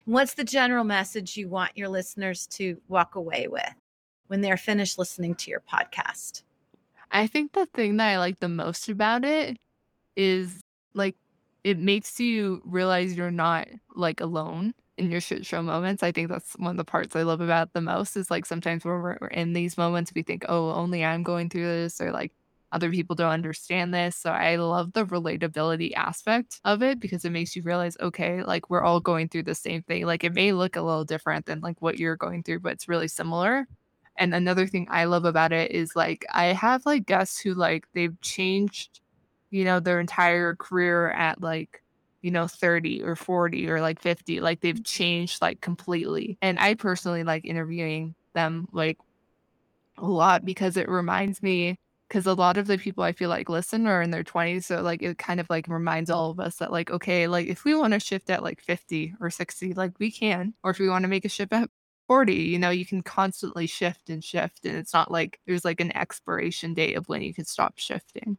[0.06, 3.74] What's the general message you want your listeners to walk away with
[4.28, 6.42] when they're finished listening to your podcast?
[7.12, 9.58] I think the thing that I like the most about it
[10.16, 10.60] is
[10.94, 11.16] like
[11.64, 16.02] it makes you realize you're not like alone in your shit show moments.
[16.02, 18.84] I think that's one of the parts I love about the most is like sometimes
[18.84, 22.12] when we're, we're in these moments, we think, oh, only I'm going through this, or
[22.12, 22.32] like
[22.72, 24.16] other people don't understand this.
[24.16, 28.70] So I love the relatability aspect of it because it makes you realize, okay, like
[28.70, 30.06] we're all going through the same thing.
[30.06, 32.88] Like it may look a little different than like what you're going through, but it's
[32.88, 33.66] really similar.
[34.16, 37.86] And another thing I love about it is like I have like guests who like
[37.94, 39.00] they've changed,
[39.50, 41.82] you know, their entire career at like
[42.22, 44.82] you know 30 or 40 or like 50 like they've mm-hmm.
[44.82, 48.98] changed like completely and i personally like interviewing them like
[49.98, 51.78] a lot because it reminds me
[52.10, 54.64] because a lot of the people I feel like listen are in their 20s.
[54.64, 57.64] So like it kind of like reminds all of us that like, okay, like if
[57.64, 60.52] we want to shift at like 50 or 60, like we can.
[60.64, 61.70] Or if we want to make a shift at
[62.08, 64.64] 40, you know, you can constantly shift and shift.
[64.64, 68.38] And it's not like there's like an expiration date of when you can stop shifting.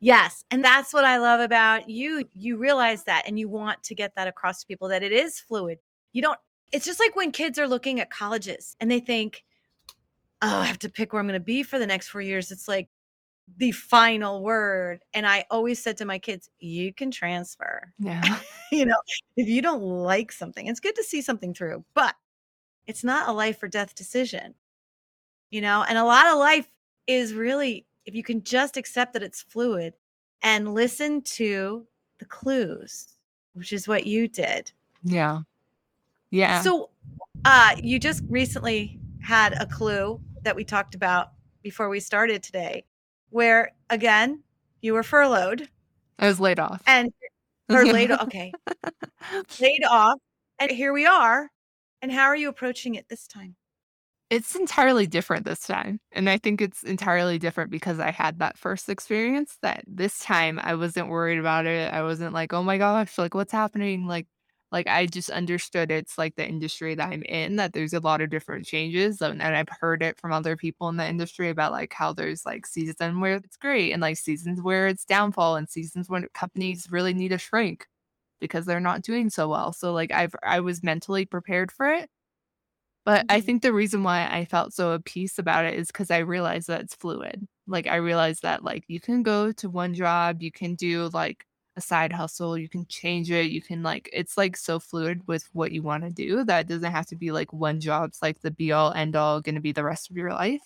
[0.00, 0.44] Yes.
[0.50, 2.24] And that's what I love about you.
[2.34, 5.38] You realize that and you want to get that across to people that it is
[5.38, 5.78] fluid.
[6.12, 6.38] You don't,
[6.72, 9.44] it's just like when kids are looking at colleges and they think,
[10.40, 12.50] oh, I have to pick where I'm going to be for the next four years.
[12.50, 12.88] It's like
[13.58, 15.02] the final word.
[15.12, 17.92] And I always said to my kids, you can transfer.
[17.98, 18.38] Yeah.
[18.72, 19.00] you know,
[19.36, 22.14] if you don't like something, it's good to see something through, but
[22.86, 24.54] it's not a life or death decision.
[25.50, 26.70] You know, and a lot of life
[27.06, 29.94] is really, if you can just accept that it's fluid
[30.42, 31.86] and listen to
[32.18, 33.14] the clues,
[33.54, 34.72] which is what you did.
[35.02, 35.40] Yeah.
[36.30, 36.62] Yeah.
[36.62, 36.90] So
[37.44, 41.32] uh you just recently had a clue that we talked about
[41.62, 42.84] before we started today,
[43.30, 44.42] where again,
[44.80, 45.68] you were furloughed.
[46.18, 46.82] I was laid off.
[46.86, 47.12] And
[47.68, 48.52] or laid okay.
[49.60, 50.18] laid off.
[50.58, 51.50] And here we are.
[52.02, 53.56] And how are you approaching it this time?
[54.30, 56.00] It's entirely different this time.
[56.12, 60.60] And I think it's entirely different because I had that first experience that this time
[60.62, 61.92] I wasn't worried about it.
[61.92, 64.06] I wasn't like, oh my gosh, like what's happening?
[64.06, 64.28] Like
[64.70, 68.20] Like I just understood it's like the industry that I'm in, that there's a lot
[68.20, 69.20] of different changes.
[69.20, 72.46] And, and I've heard it from other people in the industry about like how there's
[72.46, 76.86] like seasons where it's great and like seasons where it's downfall and seasons when companies
[76.92, 77.86] really need to shrink
[78.40, 79.72] because they're not doing so well.
[79.72, 82.08] So like I've I was mentally prepared for it.
[83.04, 83.42] But I Mhm.
[83.42, 86.68] think the reason why I felt so at peace about it is because I realized
[86.68, 87.46] that it's fluid.
[87.66, 91.46] Like I realized that like you can go to one job, you can do like
[91.76, 95.48] a side hustle, you can change it, you can like it's like so fluid with
[95.52, 98.40] what you want to do that it doesn't have to be like one job's like
[98.42, 100.60] the be all end all going to be the rest of your life.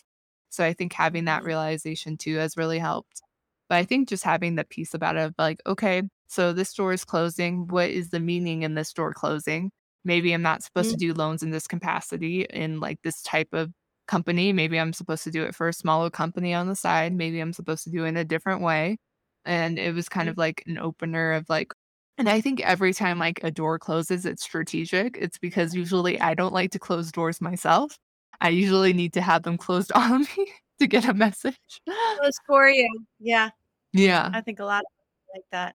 [0.51, 1.44] So I think having that Mhm.
[1.44, 3.23] realization too has really helped.
[3.68, 6.92] But I think just having the peace about it of like, okay, so this store
[6.92, 7.66] is closing.
[7.68, 9.70] What is the meaning in this store closing?
[10.05, 13.49] Maybe I'm not supposed Mm, to do loans in this capacity in like this type
[13.53, 13.73] of
[14.07, 14.53] company.
[14.53, 17.12] Maybe I'm supposed to do it for a smaller company on the side.
[17.14, 18.99] Maybe I'm supposed to do it in a different way.
[19.45, 21.73] And it was kind mm, of like an opener of like,
[22.19, 25.17] and I think every time like a door closes, it's strategic.
[25.21, 27.99] It's because usually I don't like to close doors myself.
[28.40, 31.81] I usually need to have them closed on me to get a message.
[32.19, 32.88] Close for you.
[33.19, 33.51] Yeah,
[33.93, 34.35] Yeah.
[34.35, 35.77] I think a lot of people like that.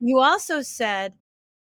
[0.00, 1.14] You also said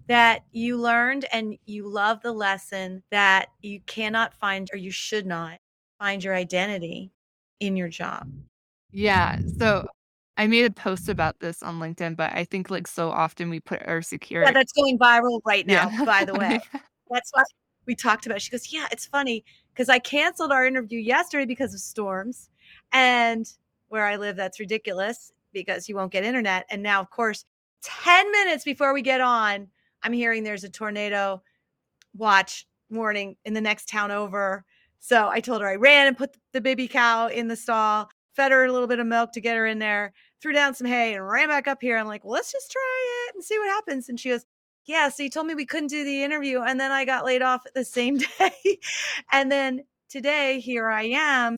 [0.09, 5.27] that you learned and you love the lesson that you cannot find or you should
[5.27, 5.59] not
[5.99, 7.13] find your identity
[7.61, 8.29] in your job.
[8.91, 9.39] Yeah.
[9.59, 9.87] So
[10.37, 13.61] I made a post about this on LinkedIn, but I think like so often we
[13.61, 14.49] put our security.
[14.49, 15.91] Yeah, that's going viral right Yeah.
[15.95, 16.61] now, by the way.
[17.11, 17.47] That's what
[17.87, 18.41] we talked about.
[18.41, 22.49] She goes, "Yeah, it's funny because I canceled our interview yesterday because of storms,
[22.91, 23.47] and
[23.89, 26.65] where I live, that's ridiculous because you won't get internet.
[26.71, 27.45] And now, of course,
[27.83, 29.69] 10 minutes before we get on,
[30.03, 31.43] I'm hearing there's a tornado
[32.15, 34.65] watch warning in the next town over.
[34.99, 38.53] So I told her I ran and put the baby cow in the stall, fed
[38.53, 41.15] her a little bit of milk to get her in there, threw down some hay
[41.15, 41.97] and ran back up here.
[41.97, 44.09] I'm like, well, let's just try it and see what happens.
[44.09, 44.45] And she goes,
[44.85, 46.61] yeah, so you told me we couldn't do the interview.
[46.61, 48.79] And then I got laid off the same day.
[49.33, 51.57] and then today, here I am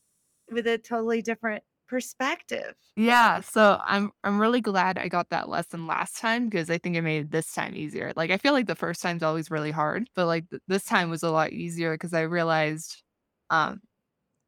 [0.51, 2.77] with a totally different perspective.
[2.97, 6.95] Yeah, so I'm I'm really glad I got that lesson last time because I think
[6.95, 8.13] it made this time easier.
[8.15, 11.11] Like I feel like the first time's always really hard, but like th- this time
[11.11, 13.03] was a lot easier because I realized
[13.51, 13.81] um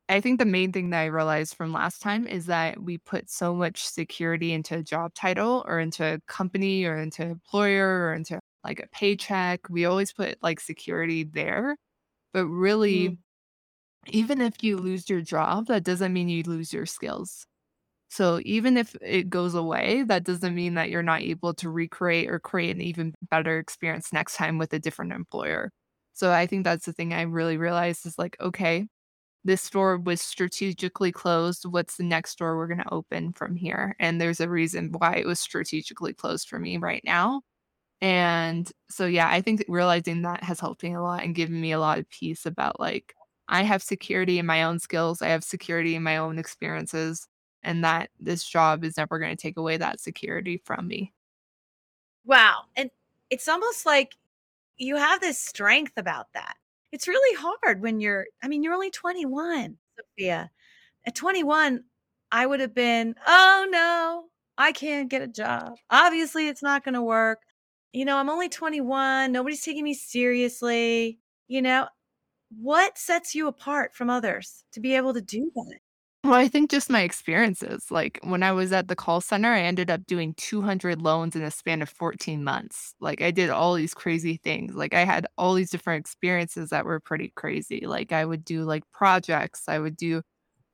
[0.09, 3.31] I think the main thing that I realized from last time is that we put
[3.31, 8.14] so much security into a job title or into a company or into employer or
[8.14, 9.68] into like a paycheck.
[9.70, 11.77] We always put like security there,
[12.33, 12.46] but
[12.90, 13.18] Mm, really
[14.09, 17.47] even if you lose your job, that doesn't mean you lose your skills.
[18.11, 22.31] So even if it goes away, that doesn't mean that you're not able to recreate
[22.31, 25.71] or create an even better experience next time with a different employer.
[26.14, 28.87] So I think that's the thing I really realized is like, okay,
[29.45, 31.64] this store was strategically closed.
[31.66, 33.97] What's the next store we're going to open from here?
[34.01, 37.42] And there's a reason why it was strategically closed for me right now.
[38.03, 41.73] And so, yeah, I think realizing that has helped me a lot and given me
[41.73, 43.14] a lot of peace about like,
[43.48, 47.28] I have security in my own skills, I have security in my own experiences,
[47.62, 51.12] and that this job is never going to take away that security from me.
[52.24, 52.62] Wow.
[52.74, 52.90] And
[53.30, 54.16] it's almost like
[54.76, 56.56] you have this strength about that.
[56.92, 60.50] It's really hard when you're, I mean, you're only 21, Sophia.
[61.06, 61.85] At 21,
[62.32, 64.24] I would have been, oh no,
[64.59, 65.76] I can't get a job.
[65.90, 67.42] Obviously, it's not going to work.
[67.92, 69.32] You know, I'm only 21.
[69.32, 71.18] Nobody's taking me seriously.
[71.48, 71.87] You know,
[72.50, 75.78] what sets you apart from others to be able to do that?
[76.24, 77.90] Well, I think just my experiences.
[77.90, 81.42] Like when I was at the call center, I ended up doing 200 loans in
[81.42, 82.94] a span of 14 months.
[83.00, 84.74] Like I did all these crazy things.
[84.74, 87.87] Like I had all these different experiences that were pretty crazy.
[87.87, 90.22] Like I would do like projects, I would do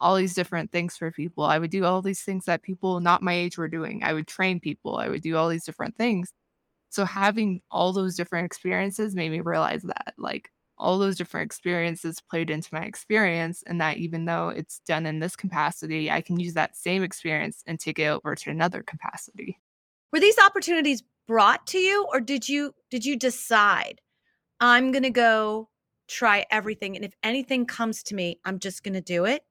[0.01, 1.45] all these different things for people.
[1.45, 4.03] I would do all these things that people not my age were doing.
[4.03, 6.33] I would train people, I would do all these different things.
[6.91, 10.51] So having all those different experiences made me realize that like
[10.83, 15.21] all those different experiences played into my experience and that even though it's done in
[15.21, 19.61] this capacity, I can use that same experience and take it over to another capacity.
[20.13, 24.01] Were these opportunities brought to you or did you did you decide
[24.61, 25.69] I'm going to go
[26.09, 29.43] try everything and if anything comes to me, I'm just going to do it?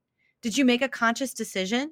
[0.42, 1.92] Did you make a conscious decision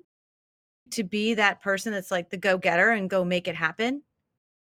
[0.91, 4.03] to be that person that's like the go-getter and go make it happen?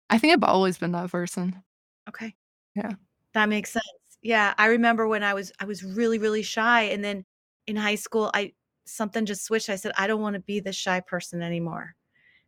[0.10, 1.62] I think I've always been that person.
[2.10, 2.36] Okay.
[2.76, 2.92] Yeah.
[3.34, 3.86] That makes sense.
[4.26, 7.26] Yeah, I remember when I was I was really really shy and then
[7.68, 8.54] in high school I
[8.86, 9.70] something just switched.
[9.70, 11.94] I said I don't want to be this shy person anymore.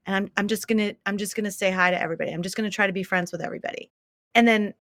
[0.08, 2.32] And I'm I'm just going to I'm just going to say hi to everybody.
[2.32, 3.92] I'm just going to try to be friends with everybody.
[4.34, 4.74] And then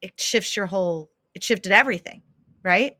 [0.00, 2.22] it shifts your whole it shifted everything,
[2.62, 2.96] right?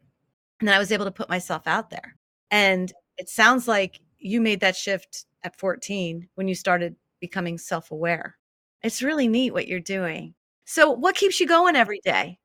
[0.59, 2.17] And then I was able to put myself out there.
[2.51, 8.37] And it sounds like you made that shift at 14 when you started becoming self-aware.
[8.83, 10.35] It's really neat what you're doing.
[10.65, 12.41] So what keeps you going every day?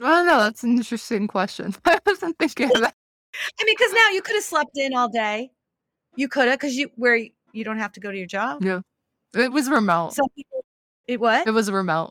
[0.00, 0.40] Oh know.
[0.40, 1.74] that's an interesting question.
[1.84, 2.94] I wasn't thinking of that.
[3.60, 5.50] I mean, because now you could have slept in all day.
[6.16, 7.16] You could have, because you where
[7.52, 8.62] you don't have to go to your job.
[8.62, 8.80] Yeah.
[9.34, 10.14] It was remote.
[10.14, 10.64] Some people,
[11.06, 11.46] it what?
[11.46, 12.10] It was remote.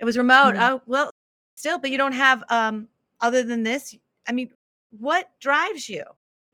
[0.00, 0.54] It was remote.
[0.54, 0.68] Mhm.
[0.68, 1.10] Oh well,
[1.54, 2.88] still, but you don't have um
[3.20, 3.96] other than this.
[4.28, 4.50] I mean,
[4.90, 6.04] what drives you?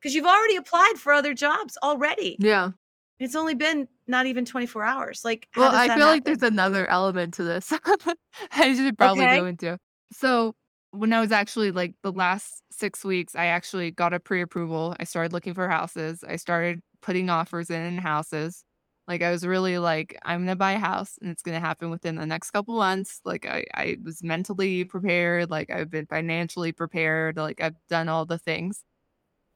[0.00, 2.36] Because you've already applied for other jobs already.
[2.38, 2.70] Yeah.
[3.18, 5.24] It's only been not even 24 hours.
[5.24, 7.72] Like, Well, I feel like there's another element to this.
[8.52, 9.36] I should probably Okay.
[9.38, 9.78] go into.
[10.12, 10.54] So
[10.92, 14.94] when I was actually like the last six weeks, I actually got a pre-approval.
[15.00, 16.22] I started looking for houses.
[16.26, 18.64] I started putting offers in in houses.
[19.08, 22.16] Like I was really like, I'm gonna buy a house and it's gonna happen within
[22.16, 23.20] the next couple months.
[23.24, 28.26] Like I, I was mentally prepared, like I've been financially prepared, like I've done all
[28.26, 28.84] the things.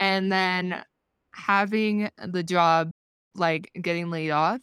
[0.01, 0.85] And then
[1.33, 2.91] having the job,
[3.35, 4.61] like getting laid off,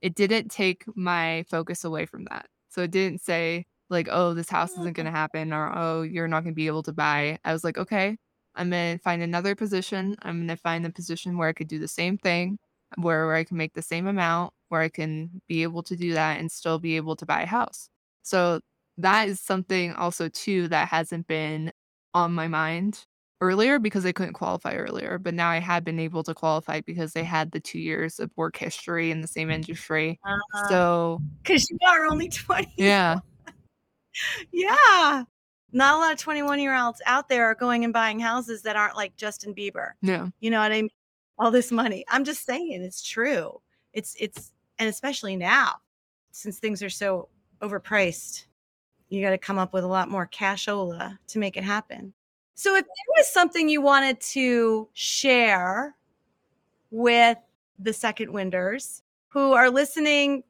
[0.00, 2.46] it didn't take my focus away from that.
[2.70, 6.28] So it didn't say like, oh, this house isn't going to happen or oh, you're
[6.28, 7.38] not going to be able to buy.
[7.44, 8.16] I was like, okay,
[8.54, 10.16] I'm going to find another position.
[10.22, 12.58] I'm going to find a position where I could do the same thing,
[12.96, 16.14] where, where I can make the same amount, where I can be able to do
[16.14, 17.88] that and still be able to buy a house.
[18.22, 18.60] So
[18.98, 21.72] that is something also too that hasn't been
[22.14, 23.04] on my mind
[23.40, 27.12] earlier because I couldn't qualify earlier, but now I had been able to qualify because
[27.12, 30.18] they had the 2 years of work history in the same industry.
[30.24, 32.72] Uh, So, because you are only 20.
[32.78, 33.18] yeah.
[34.52, 35.24] Yeah.
[35.72, 38.76] Not a lot of 21 year olds out there are going and buying houses that
[38.76, 39.90] aren't like Justin Bieber.
[40.02, 40.28] Yeah.
[40.40, 40.90] You know what I mean?
[41.38, 42.04] All this money.
[42.08, 43.60] I'm just saying it's true.
[43.92, 45.76] It's, it's, and especially now,
[46.30, 47.28] since things are so
[47.60, 48.46] overpriced,
[49.08, 52.12] you got to come up with a lot more cashola to make it happen.
[52.54, 55.94] So, if there was something you wanted to share
[56.90, 57.38] with
[57.78, 60.44] the second winders who are listening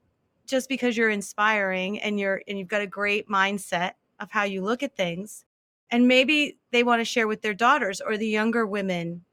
[0.47, 4.63] just because you're inspiring and you're and you've got a great mindset of how you
[4.63, 5.45] look at things
[5.91, 9.25] and maybe they want to share with their daughters or the younger women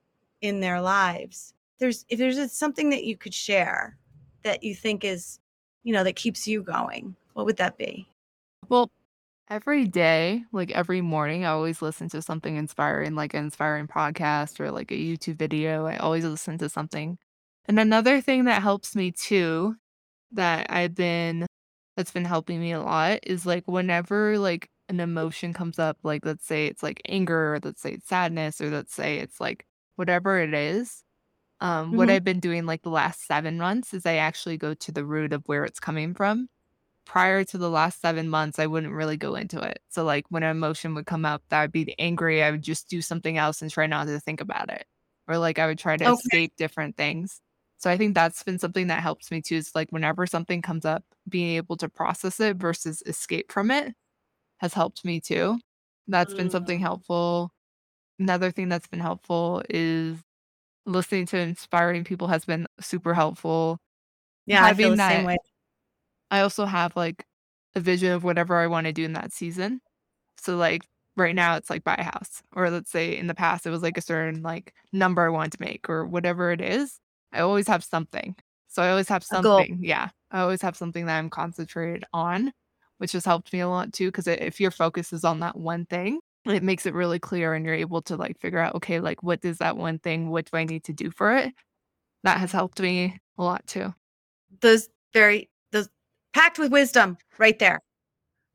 [0.41, 3.97] in their lives there's if there's something that you could share
[4.43, 5.39] that you think is
[5.84, 8.07] you know that keeps you going what would that be
[8.70, 8.89] Well,
[9.49, 14.59] every day, like every morning, I always listen to something inspiring, like an inspiring podcast
[14.59, 15.86] or like a YouTube video.
[15.86, 17.18] I always listen to something.
[17.66, 19.76] And another thing that helps me too,
[20.34, 21.46] that I've been,
[21.98, 26.26] that's been helping me a lot is like whenever like an emotion comes up, like
[26.26, 29.66] let's say it's like anger, or let's say it's sadness, or let's say it's like
[29.96, 31.04] whatever it is.
[31.62, 32.12] Um, what Mhm.
[32.12, 35.34] I've been doing like the last seven months is I actually go to the root
[35.34, 36.50] of where it's coming from
[37.06, 39.80] prior to the last 7 months, I wouldn't really go into it.
[39.90, 42.90] So, like, when an emotion would come up that would be angry, I would just
[42.90, 44.86] do something else and try not to think about it.
[45.28, 46.32] Or, like, I would try to Okay.
[46.32, 47.42] escape different things.
[47.82, 50.86] So, I think that's been something that helps me too is like whenever something comes
[50.86, 53.94] up, being able to process it versus escape from it
[54.60, 55.60] has helped me too.
[56.08, 56.84] That's been something Mm.
[56.84, 57.52] helpful.
[58.20, 60.20] Another thing that's been helpful is
[60.88, 63.80] listening to inspiring people has been super helpful.
[64.46, 65.38] yeah i feel Having the same way
[66.32, 67.26] I also have like
[67.76, 69.82] a vision of whatever I want to do in that season.
[70.38, 70.84] So like
[71.18, 72.42] right now it's like buy a house.
[72.56, 75.54] Or let's say in the past it was like a certain like number I wanted
[75.54, 77.00] to make or whatever it is.
[77.34, 78.36] I always have something.
[78.68, 79.80] So I always have oh, something.
[79.82, 80.10] Yeah.
[80.32, 82.54] I always have something that I'm concentrated on,
[83.00, 84.12] which has helped me a lot too.
[84.12, 87.66] Cause if your focus is on that one thing, it makes it really clear and
[87.66, 90.30] you're able to like figure out, okay, like what is that one thing?
[90.30, 91.54] What do I need to do for it?
[92.24, 93.94] That has helped me a lot too.
[94.62, 95.90] those very those
[96.34, 97.80] packed with wisdom right there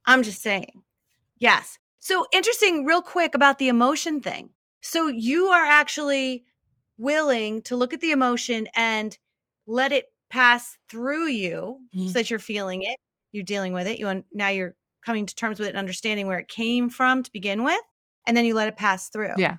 [0.07, 0.83] i'm just saying
[1.39, 4.51] yes so interesting real quick about the emotion thing
[4.81, 6.45] so you are actually
[6.99, 9.17] willing to look at the emotion and
[9.67, 12.07] let it pass through you Mhm.
[12.09, 12.99] so that you're feeling it
[13.33, 14.75] you're dealing with it you un- now you're
[15.05, 17.81] coming to terms with it and understanding where it came from to begin with
[18.27, 19.57] and then you let it pass through Yeah.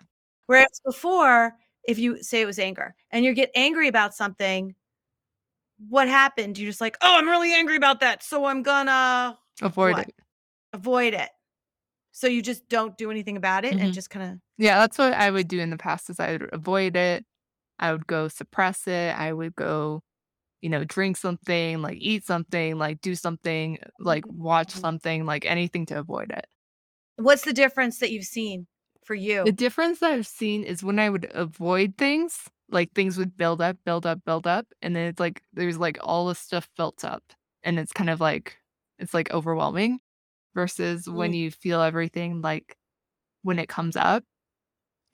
[0.47, 1.55] whereas before
[1.87, 4.75] if you say it was anger and you get angry about something
[5.89, 9.93] what happened you're just like oh i'm really angry about that so i'm gonna Avoid
[9.97, 10.07] What?
[10.09, 10.15] it.
[10.73, 11.29] avoid it
[12.17, 13.79] so you just don't do anything about it Mhm.
[13.79, 16.33] and just kind of Yeah, that's what I would do in the past is I
[16.33, 17.25] would avoid it.
[17.79, 19.15] I would go suppress it.
[19.17, 20.03] I would go,
[20.61, 24.81] you know, drink something, like eat something, like do something, like watch Mhm.
[24.81, 26.47] something, like anything to avoid it.
[27.17, 28.67] what's the difference that you've seen
[29.03, 33.17] for you The difference that I've seen is when I would avoid things, like things
[33.17, 36.39] would build up, build up, build up, and then it's like there's like all this
[36.39, 37.23] stuff built up
[37.63, 38.57] and it's kind of like
[38.99, 39.99] it's like overwhelming
[40.57, 41.35] versus when Mm.
[41.35, 42.77] you feel everything like
[43.43, 44.23] when it comes up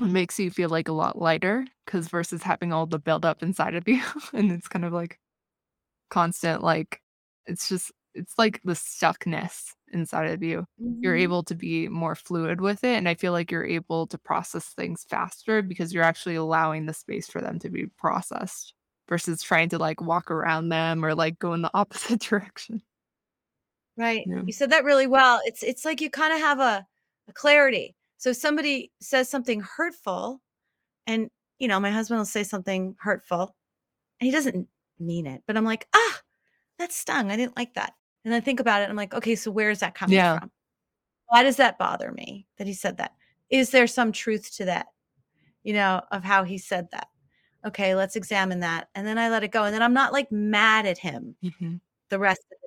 [0.02, 3.44] it makes you feel like a lot lighter because versus having all the build up
[3.44, 4.02] inside of you
[4.34, 5.20] and it's kind of like
[6.10, 7.02] constant like
[7.46, 10.66] it's just it's like the stuckness inside of you.
[11.02, 11.16] You're Mhm.
[11.16, 12.96] able to be more fluid with it.
[12.98, 16.94] And I feel like you're able to process things faster because you're actually allowing the
[16.94, 18.76] space for them to be processed
[19.10, 22.84] versus trying to like walk around them or like go in the opposite direction.
[23.96, 24.24] Right.
[24.28, 24.42] Yeah.
[24.46, 25.40] You said that really well.
[25.46, 26.86] It's it's like you kind of have a,
[27.28, 27.96] a clarity.
[28.18, 30.42] So somebody says something hurtful,
[31.08, 31.30] and
[31.60, 33.56] you know, my husband will say something hurtful,
[34.20, 34.68] and he doesn't
[35.00, 36.22] mean it, but I'm like, ah,
[36.80, 37.32] that stung.
[37.32, 37.94] I didn't like that.
[38.26, 38.90] And I think about it.
[38.90, 40.40] I'm like, okay, so where is that coming Yeah.
[40.40, 40.52] from?
[41.28, 43.14] Why does that bother me that he said that?
[43.50, 44.88] Is there some truth to that?
[45.64, 47.08] You know, of how he said that?
[47.66, 48.90] Okay, let's examine that.
[48.96, 49.64] And then I let it go.
[49.66, 51.80] And then I'm not like mad at him Mhm.
[52.10, 52.58] the rest of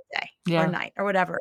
[0.46, 0.64] Yeah.
[0.64, 1.38] or night or whatever.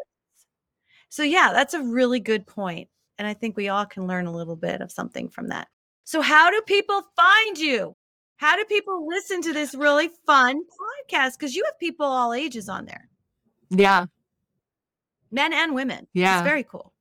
[1.10, 2.90] So yeah, that's a really good point.
[3.18, 5.68] And I think we all can learn a little bit of something from that.
[6.04, 7.96] So how do people find you?
[8.38, 10.60] How do people listen to this really fun
[11.10, 11.34] podcast?
[11.40, 13.08] Because you have people all ages on there,
[13.70, 14.08] Yeah.
[15.32, 16.08] men and women.
[16.14, 16.40] Yeah.
[16.40, 16.92] It's very cool.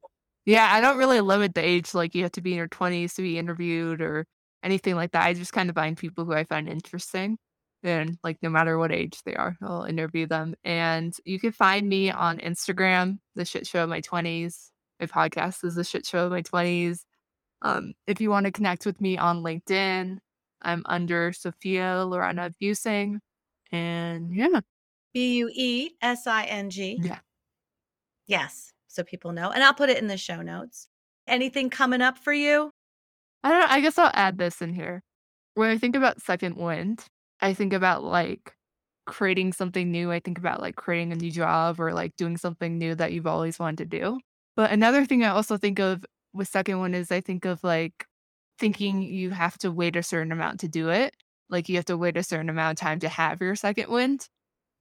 [0.47, 3.15] Yeah, I don't really limit the age, like you have to be in your 20s
[3.15, 4.27] to be interviewed or
[4.63, 5.25] anything like that.
[5.25, 7.39] I just kind of find people who I find interesting.
[7.85, 10.55] And like no matter what age they are, I'll interview them.
[10.65, 14.71] And you can find me on Instagram, the shit show of my 20s.
[14.99, 17.01] My podcast is the shit show of my 20s.
[17.61, 20.19] Um, if you want to connect with me on LinkedIn,
[20.63, 23.19] I'm under Sophia Lorena Buesing.
[23.71, 24.61] And yeah.
[25.13, 26.99] B U E S I N G.
[27.03, 27.19] Yeah.
[28.27, 28.73] Yes.
[28.89, 29.51] So people know.
[29.51, 30.89] And I'll put it in the show notes.
[31.27, 32.71] Anything coming up for you?
[33.43, 33.67] I don't know.
[33.69, 35.03] I guess I'll add this in here.
[35.55, 37.05] When I think about second wind,
[37.41, 38.55] I think about like
[39.07, 40.11] creating something new.
[40.11, 43.27] I think about like creating a new job or like doing something new that you've
[43.27, 44.21] always wanted to do.
[44.57, 48.07] But another thing I also think of with second wind is I think of like
[48.59, 51.15] thinking you have to wait a certain amount to do it.
[51.51, 54.29] Like you have to wait a certain amount of time to have your second wind.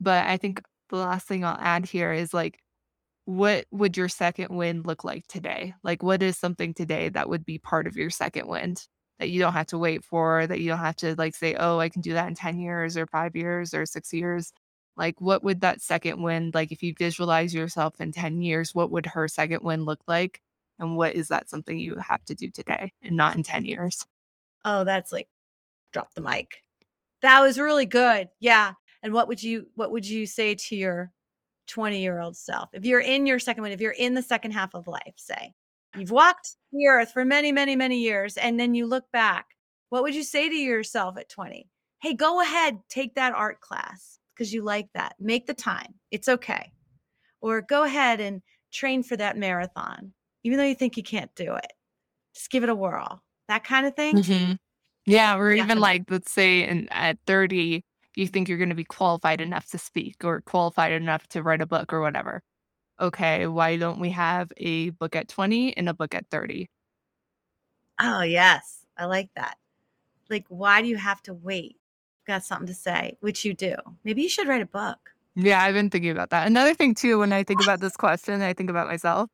[0.01, 2.59] But I think the last thing I'll add here is like,
[3.25, 5.75] what would your second wind look like today?
[5.83, 8.87] Like, what is something today that would be part of your second wind
[9.19, 11.79] that you don't have to wait for, that you don't have to like say, oh,
[11.79, 14.51] I can do that in 10 years or five years or six years?
[14.95, 18.91] Like, what would that second wind, like, if you visualize yourself in 10 years, what
[18.91, 20.41] would her second wind look like?
[20.79, 24.05] And what is that something you have to do today and not in 10 years?
[24.65, 25.27] Oh, that's like
[25.91, 26.63] drop the mic.
[27.21, 28.29] That was really good.
[28.39, 28.73] Yeah.
[29.01, 31.11] And what would you what would you say to your
[31.67, 32.69] 20 year old self?
[32.73, 35.53] If you're in your second wind, if you're in the second half of life, say
[35.97, 39.47] you've walked the earth for many, many, many years, and then you look back,
[39.89, 41.69] what would you say to yourself at 20?
[42.01, 45.15] Hey, go ahead, take that art class because you like that.
[45.19, 45.93] Make the time.
[46.11, 46.71] It's okay.
[47.41, 48.41] Or go ahead and
[48.71, 50.13] train for that marathon,
[50.43, 51.73] even though you think you can't do it.
[52.33, 53.23] Just give it a whirl.
[53.47, 54.17] That kind of thing.
[54.17, 54.57] Mhm.
[55.05, 57.83] Yeah, or even like, let's say in, at 30,
[58.15, 61.61] you think you're going to be qualified enough to speak or qualified enough to write
[61.61, 62.41] a book or whatever.
[63.03, 66.69] Okay, why don't we have a book at 20 and a book at 30?
[67.99, 68.85] Oh, yes.
[68.97, 69.57] I like that.
[70.29, 71.79] Like, why do you have to wait?
[72.19, 73.75] You've Got something to say, which you do.
[74.03, 75.15] Maybe you should write a book.
[75.35, 76.45] Yeah, I've been thinking about that.
[76.47, 79.29] Another thing too, when I think about this question, I think about myself.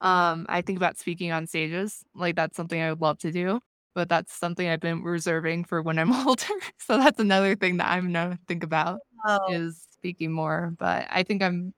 [0.00, 2.04] Um, I think about speaking on stages.
[2.14, 3.60] Like that's something I would love to do,
[3.94, 6.44] but that's something I've been reserving for when I'm older.
[6.80, 10.74] So that's another thing that I'm gonna think about Oh, is speaking more.
[10.78, 11.74] But I think I'm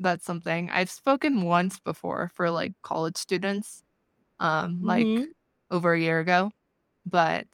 [0.00, 3.84] that's something I've spoken once before for like college students,
[4.40, 5.26] um, like Mhm.
[5.70, 6.50] over a year ago.
[7.06, 7.46] But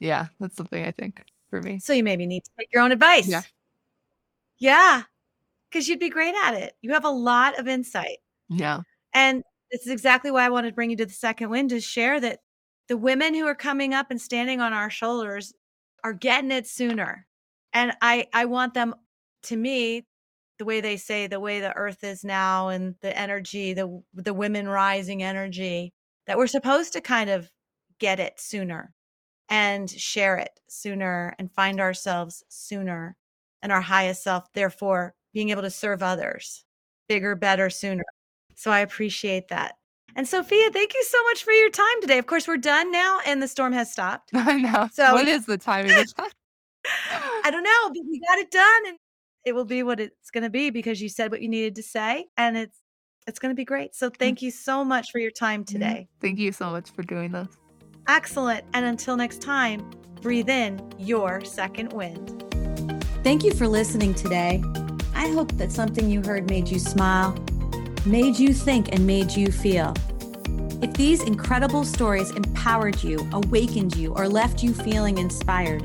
[0.00, 1.78] yeah, that's something I think for me.
[1.80, 3.28] so you maybe need to take your own advice.
[3.28, 3.42] Yeah.
[4.58, 5.02] Yeah.
[5.70, 6.76] Because you'd be great at it.
[6.82, 8.18] You have a lot of insight.
[8.48, 8.80] Yeah.
[9.12, 11.80] And this is exactly why I wanted to bring you to the second wind to
[11.80, 12.40] share that
[12.88, 15.52] the women who are coming up and standing on our shoulders
[16.04, 17.26] are getting it sooner.
[17.72, 18.94] And I I want them
[19.44, 20.06] to me
[20.58, 24.34] the way they say the way the earth is now and the energy the the
[24.34, 25.92] women rising energy
[26.26, 27.50] that we're supposed to kind of
[27.98, 28.92] get it sooner
[29.48, 33.16] and share it sooner and find ourselves sooner
[33.62, 36.64] and our highest self therefore being able to serve others
[37.08, 38.04] bigger better sooner
[38.56, 39.76] so I appreciate that.
[40.16, 42.16] And Sophia, thank you so much for your time today.
[42.16, 44.30] Of course, we're done now and the storm has stopped.
[44.34, 44.88] I know.
[44.92, 45.92] So- what is the timing?
[47.44, 48.98] I don't know, but we got it done and
[49.46, 51.82] it will be what it's going to be because you said what you needed to
[51.82, 52.82] say and it's
[53.28, 53.94] it's going to be great.
[53.94, 54.16] So mm.
[54.16, 55.72] thank you so much for your time mm-hmm.
[55.72, 56.08] today.
[56.20, 57.48] Thank you so much for doing this.
[58.08, 58.64] Excellent.
[58.74, 59.90] And until next time,
[60.20, 62.44] breathe in your second wind.
[63.24, 64.62] Thank you for listening today.
[65.14, 67.36] I hope that something you heard made you smile,
[68.04, 69.92] made you think, and made you feel.
[70.82, 75.84] If these incredible stories empowered you, awakened you, or left you feeling inspired,